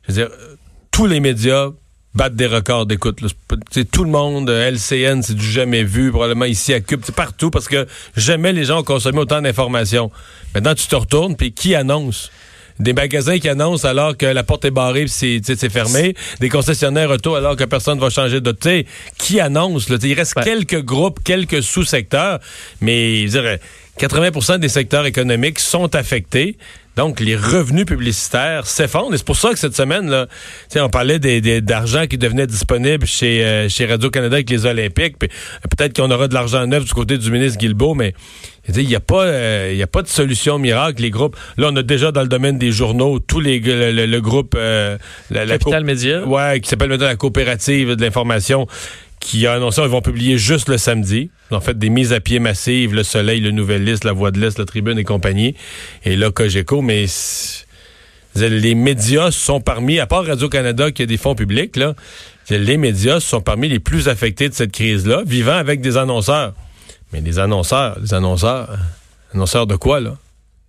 je 0.02 0.12
veux 0.12 0.18
dire, 0.18 0.30
euh, 0.32 0.56
tous 0.90 1.06
les 1.06 1.20
médias 1.20 1.70
battent 2.14 2.34
des 2.34 2.46
records 2.46 2.86
d'écoute. 2.86 3.20
C'est 3.70 3.90
tout 3.90 4.04
le 4.04 4.10
monde, 4.10 4.50
euh, 4.50 4.70
LCN, 4.70 5.22
c'est 5.22 5.34
du 5.34 5.48
jamais 5.48 5.84
vu, 5.84 6.10
probablement 6.10 6.46
ici 6.46 6.74
à 6.74 6.80
Cube, 6.80 7.02
c'est 7.04 7.14
partout, 7.14 7.50
parce 7.50 7.68
que 7.68 7.86
jamais 8.16 8.52
les 8.52 8.64
gens 8.64 8.80
ont 8.80 8.84
consommé 8.84 9.18
autant 9.18 9.40
d'informations. 9.40 10.10
Maintenant, 10.54 10.74
tu 10.74 10.86
te 10.86 10.96
retournes, 10.96 11.36
puis 11.36 11.52
qui 11.52 11.74
annonce? 11.74 12.30
Des 12.80 12.92
magasins 12.92 13.38
qui 13.38 13.48
annoncent 13.48 13.86
alors 13.88 14.16
que 14.16 14.26
la 14.26 14.42
porte 14.44 14.64
est 14.64 14.70
barrée 14.70 15.06
c'est, 15.08 15.40
fermé. 15.70 16.14
Des 16.40 16.48
concessionnaires 16.48 17.10
auto 17.10 17.34
alors 17.34 17.56
que 17.56 17.64
personne 17.64 17.98
va 17.98 18.10
changer 18.10 18.40
de... 18.40 18.52
Tu 18.52 18.58
sais, 18.68 18.86
qui 19.18 19.40
annonce? 19.40 19.88
Là? 19.88 19.96
Il 20.02 20.14
reste 20.14 20.36
Ouais. 20.36 20.44
quelques 20.44 20.82
groupes, 20.84 21.20
quelques 21.24 21.62
sous-secteurs, 21.62 22.38
mais 22.80 23.22
je 23.26 23.30
dirais, 23.32 23.60
80% 23.98 24.58
des 24.58 24.68
secteurs 24.68 25.06
économiques 25.06 25.58
sont 25.58 25.94
affectés. 25.96 26.56
Donc, 26.98 27.20
les 27.20 27.36
revenus 27.36 27.86
publicitaires 27.86 28.66
s'effondrent. 28.66 29.14
Et 29.14 29.18
c'est 29.18 29.24
pour 29.24 29.36
ça 29.36 29.50
que 29.50 29.58
cette 29.60 29.76
semaine, 29.76 30.10
là, 30.10 30.26
on 30.80 30.88
parlait 30.88 31.20
des, 31.20 31.40
des- 31.40 31.60
d'argent 31.60 32.08
qui 32.08 32.18
devenait 32.18 32.48
disponible 32.48 33.06
chez, 33.06 33.44
euh, 33.46 33.68
chez 33.68 33.86
Radio-Canada 33.86 34.34
avec 34.34 34.50
les 34.50 34.66
Olympiques. 34.66 35.16
Puis, 35.16 35.28
euh, 35.30 35.68
peut-être 35.76 35.94
qu'on 35.94 36.10
aura 36.10 36.26
de 36.26 36.34
l'argent 36.34 36.66
neuf 36.66 36.84
du 36.84 36.92
côté 36.92 37.16
du 37.16 37.30
ministre 37.30 37.56
Guilbeault, 37.56 37.94
mais 37.94 38.14
il 38.68 38.84
n'y 38.88 38.96
a, 38.96 39.00
pas, 39.00 39.26
euh, 39.26 39.70
il 39.70 39.78
y 39.78 39.82
a 39.84 39.86
pas 39.86 40.02
de 40.02 40.08
solution 40.08 40.58
miracle. 40.58 41.00
Les 41.00 41.10
groupes, 41.10 41.36
là, 41.56 41.68
on 41.70 41.76
a 41.76 41.84
déjà 41.84 42.10
dans 42.10 42.22
le 42.22 42.26
domaine 42.28 42.58
des 42.58 42.72
journaux, 42.72 43.20
tous 43.20 43.38
les, 43.38 43.60
le, 43.60 43.92
le- 43.92 44.06
le 44.06 44.20
groupe... 44.20 44.56
euh, 44.58 44.98
la, 45.30 45.44
la 45.46 45.56
Capital 45.56 45.82
co- 45.82 45.86
Média. 45.86 46.24
Ouais, 46.26 46.58
qui 46.60 46.68
s'appelle 46.68 46.88
maintenant 46.88 47.06
la 47.06 47.14
coopérative 47.14 47.94
de 47.94 48.02
l'information, 48.02 48.66
qui 49.20 49.46
a 49.46 49.52
annoncé 49.52 49.82
qu'ils 49.82 49.90
vont 49.90 50.02
publier 50.02 50.36
juste 50.36 50.68
le 50.68 50.78
samedi. 50.78 51.30
Ont 51.50 51.60
fait 51.60 51.78
des 51.78 51.88
mises 51.88 52.12
à 52.12 52.20
pied 52.20 52.40
massives, 52.40 52.94
Le 52.94 53.02
Soleil, 53.02 53.40
Le 53.40 53.50
Nouvelle 53.50 53.84
Liste, 53.84 54.04
La 54.04 54.12
Voix 54.12 54.30
de 54.30 54.38
l'Est, 54.38 54.58
La 54.58 54.66
Tribune 54.66 54.98
et 54.98 55.04
compagnie. 55.04 55.54
Et 56.04 56.14
là, 56.14 56.30
Cogeco, 56.30 56.82
mais 56.82 57.06
les 58.34 58.74
médias 58.74 59.30
sont 59.30 59.60
parmi, 59.60 59.98
à 59.98 60.06
part 60.06 60.26
Radio-Canada 60.26 60.90
qui 60.90 61.02
a 61.02 61.06
des 61.06 61.16
fonds 61.16 61.34
publics, 61.34 61.76
là, 61.76 61.94
les 62.50 62.76
médias 62.76 63.20
sont 63.20 63.40
parmi 63.40 63.68
les 63.68 63.80
plus 63.80 64.08
affectés 64.08 64.48
de 64.48 64.54
cette 64.54 64.72
crise-là, 64.72 65.22
vivant 65.26 65.56
avec 65.56 65.80
des 65.80 65.96
annonceurs. 65.96 66.54
Mais 67.12 67.22
les 67.22 67.38
annonceurs, 67.38 67.98
les 68.00 68.12
annonceurs, 68.12 68.68
annonceurs 69.34 69.66
de 69.66 69.76
quoi, 69.76 70.00
là? 70.00 70.16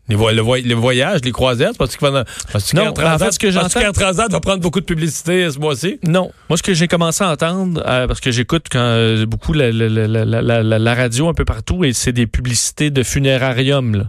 Les, 0.10 0.16
vo- 0.16 0.32
le, 0.32 0.42
voy- 0.42 0.64
le 0.64 0.76
voyage, 0.76 1.22
les 1.24 1.32
croisières, 1.32 1.72
parce 1.78 1.96
qu'il 1.96 2.08
va... 2.10 2.24
Parce 2.52 2.74
Non, 2.74 2.88
en 2.98 3.18
fait, 3.20 3.32
ce 3.32 3.40
que 3.40 3.52
j'entends- 3.52 3.92
Transat 3.94 4.32
va 4.32 4.40
prendre 4.40 4.60
beaucoup 4.62 4.80
de 4.80 4.86
publicité 4.86 5.50
ce 5.52 5.60
mois-ci? 5.60 6.00
Non. 6.04 6.32
Moi, 6.50 6.58
ce 6.58 6.64
que 6.64 6.74
j'ai 6.74 6.88
commencé 6.88 7.24
à 7.24 7.30
entendre, 7.30 7.84
euh, 7.86 8.08
parce 8.08 8.20
que 8.20 8.32
j'écoute 8.32 8.66
quand, 8.72 8.80
euh, 8.80 9.26
beaucoup 9.26 9.54
la, 9.54 10.96
radio 10.96 11.30
un 11.30 11.34
peu 11.34 11.46
partout, 11.46 11.84
et 11.84 11.94
c'est 11.94 12.12
des 12.12 12.28
publicités 12.28 12.90
de 12.90 13.04
funérarium, 13.04 13.96
là. 13.96 14.04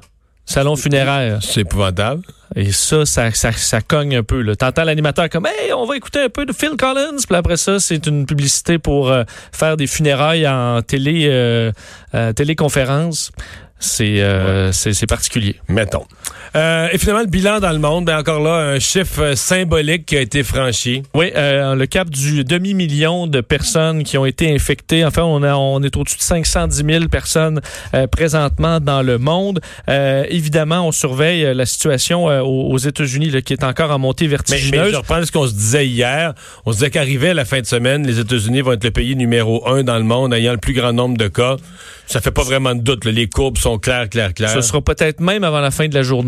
Salon 0.46 0.74
funéraire. 0.74 1.38
C'est 1.42 1.60
épouvantable. 1.60 2.22
Et 2.56 2.72
ça, 2.72 3.06
ça, 3.06 3.30
ça, 3.30 3.52
ça 3.52 3.80
cogne 3.82 4.16
un 4.16 4.22
peu. 4.24 4.44
T'entends 4.56 4.82
l'animateur 4.82 5.28
comme 5.28 5.46
Hey, 5.46 5.72
on 5.72 5.86
va 5.86 5.96
écouter 5.96 6.18
un 6.22 6.28
peu 6.28 6.44
de 6.44 6.52
Phil 6.52 6.70
Collins. 6.76 7.18
Puis 7.24 7.36
après 7.36 7.56
ça, 7.56 7.78
c'est 7.78 8.04
une 8.08 8.26
publicité 8.26 8.78
pour 8.78 9.12
euh, 9.12 9.22
faire 9.52 9.76
des 9.76 9.86
funérailles 9.86 10.48
en 10.48 10.82
télé, 10.82 11.26
euh, 11.28 11.70
euh, 12.16 12.32
téléconférence. 12.32 13.30
C'est 13.80 14.20
euh, 14.20 14.72
c'est- 14.72 14.92
c'est 14.92 15.06
particulier. 15.06 15.56
Mettons. 15.68 16.06
Euh, 16.56 16.88
et 16.92 16.98
finalement, 16.98 17.20
le 17.20 17.28
bilan 17.28 17.60
dans 17.60 17.70
le 17.70 17.78
monde, 17.78 18.06
ben 18.06 18.18
encore 18.18 18.40
là, 18.40 18.72
un 18.72 18.78
chiffre 18.78 19.22
euh, 19.22 19.34
symbolique 19.36 20.06
qui 20.06 20.16
a 20.16 20.20
été 20.20 20.42
franchi. 20.42 21.02
Oui, 21.14 21.30
euh, 21.36 21.74
le 21.74 21.86
cap 21.86 22.10
du 22.10 22.44
demi-million 22.44 23.26
de 23.26 23.40
personnes 23.40 24.02
qui 24.02 24.18
ont 24.18 24.26
été 24.26 24.52
infectées. 24.52 25.04
Enfin, 25.04 25.22
on, 25.22 25.42
a, 25.42 25.54
on 25.54 25.82
est 25.82 25.96
au-dessus 25.96 26.18
de 26.18 26.22
510 26.22 26.84
000 26.84 27.08
personnes 27.08 27.60
euh, 27.94 28.06
présentement 28.06 28.80
dans 28.80 29.02
le 29.02 29.18
monde. 29.18 29.60
Évidemment, 29.88 30.86
on 30.86 30.92
surveille 30.92 31.54
la 31.54 31.66
situation 31.66 32.26
aux, 32.26 32.78
États-Unis 32.78 33.42
qui 33.42 33.52
est 33.52 33.64
encore 33.64 33.90
en 33.90 33.98
montée 33.98 34.24
Mais, 34.26 34.30
mais 34.30 34.36
vertigineuse. 34.36 34.92
je 34.92 34.96
reprends 34.96 35.24
ce 35.24 35.32
qu'on 35.32 35.46
se 35.46 35.52
disait 35.52 35.86
hier. 35.86 36.34
On 36.64 36.72
se 36.72 36.78
disait 36.78 36.90
qu'arrivé 36.90 37.30
à 37.30 37.34
la 37.34 37.44
fin 37.44 37.60
de 37.60 37.66
semaine, 37.66 38.06
les 38.06 38.18
États-Unis 38.18 38.60
vont 38.60 38.72
être 38.72 38.84
le 38.84 38.90
pays 38.90 39.16
numéro 39.16 39.66
un 39.68 39.82
dans 39.82 39.98
le 39.98 40.04
monde 40.04 40.32
ayant 40.34 40.52
le 40.52 40.58
plus 40.58 40.72
grand 40.72 40.92
nombre 40.92 41.16
de 41.16 41.28
cas. 41.28 41.56
Ça 42.10 42.20
fait 42.20 42.32
pas 42.32 42.42
vraiment 42.42 42.74
de 42.74 42.80
doute. 42.80 43.04
là. 43.04 43.12
Les 43.12 43.28
courbes 43.28 43.56
sont 43.56 43.78
claires, 43.78 44.08
claires, 44.08 44.34
claires. 44.34 44.50
Ce 44.50 44.62
sera 44.62 44.80
peut-être 44.80 45.20
même 45.20 45.44
avant 45.44 45.60
la 45.60 45.70
fin 45.70 45.86
de 45.86 45.94
la 45.94 46.02
journée. 46.02 46.19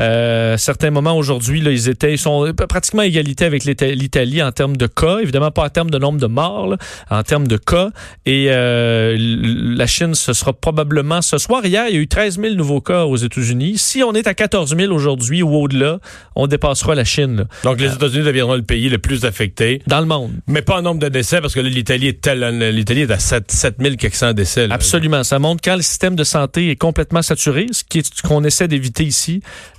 Euh, 0.00 0.54
à 0.54 0.58
certains 0.58 0.90
moments 0.90 1.16
aujourd'hui, 1.16 1.60
là, 1.60 1.70
ils 1.70 1.88
étaient, 1.88 2.12
ils 2.12 2.18
sont 2.18 2.52
pratiquement 2.68 3.02
à 3.02 3.06
égalité 3.06 3.44
avec 3.44 3.64
l'Ita- 3.64 3.86
l'Italie 3.94 4.42
en 4.42 4.52
termes 4.52 4.76
de 4.76 4.86
cas. 4.86 5.18
Évidemment 5.20 5.50
pas 5.50 5.64
en 5.64 5.68
termes 5.68 5.90
de 5.90 5.98
nombre 5.98 6.20
de 6.20 6.26
morts, 6.26 6.68
là, 6.68 6.76
en 7.10 7.22
termes 7.22 7.46
de 7.48 7.56
cas. 7.56 7.90
Et 8.26 8.46
euh, 8.50 9.16
la 9.18 9.86
Chine, 9.86 10.14
ce 10.14 10.32
sera 10.32 10.52
probablement 10.52 11.22
ce 11.22 11.38
soir. 11.38 11.64
Hier, 11.64 11.86
il 11.88 11.94
y 11.94 11.98
a 11.98 12.00
eu 12.00 12.08
13 12.08 12.38
000 12.40 12.54
nouveaux 12.54 12.80
cas 12.80 13.04
aux 13.04 13.16
États-Unis. 13.16 13.78
Si 13.78 14.02
on 14.02 14.12
est 14.14 14.26
à 14.26 14.34
14 14.34 14.76
000 14.76 14.92
aujourd'hui 14.92 15.42
ou 15.42 15.54
au-delà, 15.54 15.98
on 16.36 16.46
dépassera 16.46 16.94
la 16.94 17.04
Chine 17.04 17.36
là, 17.36 17.44
Donc, 17.64 17.80
les 17.80 17.92
États-Unis 17.92 18.24
deviendront 18.24 18.54
le 18.54 18.62
pays 18.62 18.88
le 18.88 18.98
plus 18.98 19.24
affecté. 19.24 19.82
dans 19.86 20.00
le 20.00 20.06
monde. 20.06 20.32
Mais 20.46 20.62
pas 20.62 20.78
en 20.78 20.82
nombre 20.82 21.00
de 21.00 21.08
décès, 21.08 21.40
parce 21.40 21.54
que 21.54 21.60
là, 21.60 21.68
l'Italie 21.68 22.08
est 22.08 22.20
tel, 22.20 22.40
l'Italie 22.74 23.02
est 23.02 23.10
à 23.10 23.18
7, 23.18 23.50
7000 23.50 23.96
quelques 23.96 24.14
cents 24.14 24.32
décès. 24.32 24.66
là. 24.66 24.74
Absolument. 24.74 25.22
Ça 25.24 25.38
montre 25.38 25.60
quand 25.64 25.76
le 25.76 25.82
système 25.82 26.16
de 26.16 26.24
santé 26.24 26.70
est 26.70 26.76
complètement 26.76 27.22
saturé, 27.22 27.66
ce 27.72 27.82
qu'on 28.26 28.44
essaie 28.44 28.68
d'éviter 28.68 29.04
ici, 29.04 29.23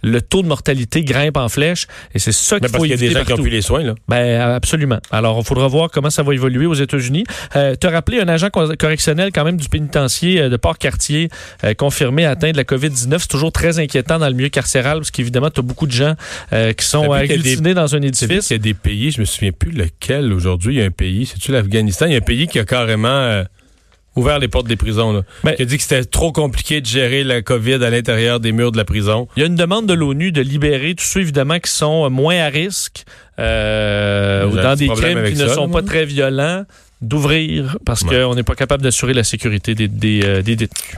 le 0.03 0.21
taux 0.21 0.41
de 0.41 0.47
mortalité 0.47 1.03
grimpe 1.03 1.37
en 1.37 1.49
flèche. 1.49 1.87
Et 2.13 2.19
c'est 2.19 2.31
ça 2.31 2.57
qu'il 2.59 2.69
parce 2.69 2.73
faut 2.77 2.81
qu'il 2.83 2.89
y 2.89 2.93
a 2.93 2.95
éviter 2.95 3.13
des 3.13 3.19
gens 3.19 3.25
qui 3.25 3.33
ont 3.33 3.37
plus 3.43 3.49
les 3.51 3.61
soins, 3.61 3.83
là. 3.83 3.95
Ben 4.07 4.39
absolument. 4.41 4.99
Alors, 5.11 5.37
il 5.39 5.45
faudra 5.45 5.67
voir 5.67 5.89
comment 5.91 6.09
ça 6.09 6.23
va 6.23 6.33
évoluer 6.33 6.65
aux 6.65 6.73
États-Unis. 6.73 7.23
Euh, 7.55 7.75
te 7.75 7.87
rappeler 7.87 8.19
un 8.19 8.27
agent 8.27 8.49
co- 8.49 8.75
correctionnel 8.77 9.31
quand 9.33 9.43
même 9.43 9.57
du 9.57 9.69
pénitencier 9.69 10.41
euh, 10.41 10.49
de 10.49 10.57
Port-Cartier 10.57 11.29
euh, 11.63 11.73
confirmé 11.73 12.25
atteint 12.25 12.51
de 12.51 12.57
la 12.57 12.63
COVID-19. 12.63 13.19
C'est 13.19 13.27
toujours 13.27 13.51
très 13.51 13.79
inquiétant 13.79 14.19
dans 14.19 14.27
le 14.27 14.33
milieu 14.33 14.49
carcéral 14.49 14.99
parce 14.99 15.11
qu'évidemment, 15.11 15.49
tu 15.49 15.59
as 15.59 15.63
beaucoup 15.63 15.87
de 15.87 15.91
gens 15.91 16.15
euh, 16.53 16.73
qui 16.73 16.85
sont 16.85 17.11
agglutinés 17.11 17.73
dans 17.73 17.95
un 17.95 18.01
édifice. 18.01 18.47
qu'il 18.47 18.57
y 18.57 18.59
a 18.59 18.63
des 18.63 18.73
pays, 18.73 19.11
je 19.11 19.19
me 19.21 19.25
souviens 19.25 19.51
plus 19.51 19.71
lequel 19.71 20.31
aujourd'hui, 20.33 20.75
il 20.75 20.79
y 20.79 20.81
a 20.81 20.85
un 20.85 20.91
pays, 20.91 21.25
c'est-tu 21.25 21.51
l'Afghanistan, 21.51 22.05
il 22.07 22.11
y 22.11 22.15
a 22.15 22.17
un 22.17 22.21
pays 22.21 22.47
qui 22.47 22.59
a 22.59 22.65
carrément 22.65 23.43
ouvert 24.15 24.39
les 24.39 24.47
portes 24.47 24.67
des 24.67 24.75
prisons, 24.75 25.11
là. 25.13 25.21
Ben- 25.43 25.53
qui 25.55 25.61
a 25.61 25.65
dit 25.65 25.77
que 25.77 25.83
c'était 25.83 26.05
trop 26.05 26.31
compliqué 26.31 26.81
de 26.81 26.85
gérer 26.85 27.23
la 27.23 27.41
COVID 27.41 27.83
à 27.83 27.89
l'intérieur 27.89 28.39
des 28.39 28.51
murs 28.51 28.71
de 28.71 28.77
la 28.77 28.85
prison. 28.85 29.27
Il 29.35 29.41
y 29.41 29.43
a 29.43 29.47
une 29.47 29.55
demande 29.55 29.85
de 29.87 29.93
l'ONU 29.93 30.31
de 30.31 30.41
libérer 30.41 30.95
tous 30.95 31.03
ceux 31.05 31.21
évidemment 31.21 31.59
qui 31.59 31.71
sont 31.71 32.05
euh, 32.05 32.09
moins 32.09 32.37
à 32.39 32.47
risque 32.47 33.03
euh, 33.39 34.45
ou 34.47 34.55
dans 34.55 34.75
des 34.75 34.87
crimes 34.89 35.23
qui 35.25 35.35
ne 35.35 35.47
sont 35.47 35.69
pas 35.69 35.81
très 35.81 36.05
violents 36.05 36.63
d'ouvrir 37.01 37.77
parce 37.85 38.01
Ouais. 38.03 38.21
qu'on 38.21 38.35
n'est 38.35 38.43
pas 38.43 38.55
capable 38.55 38.81
d'assurer 38.81 39.13
la 39.13 39.23
sécurité 39.23 39.75
des, 39.75 39.87
des, 39.89 40.21
euh, 40.23 40.41
des 40.41 40.55
détenus. 40.55 40.95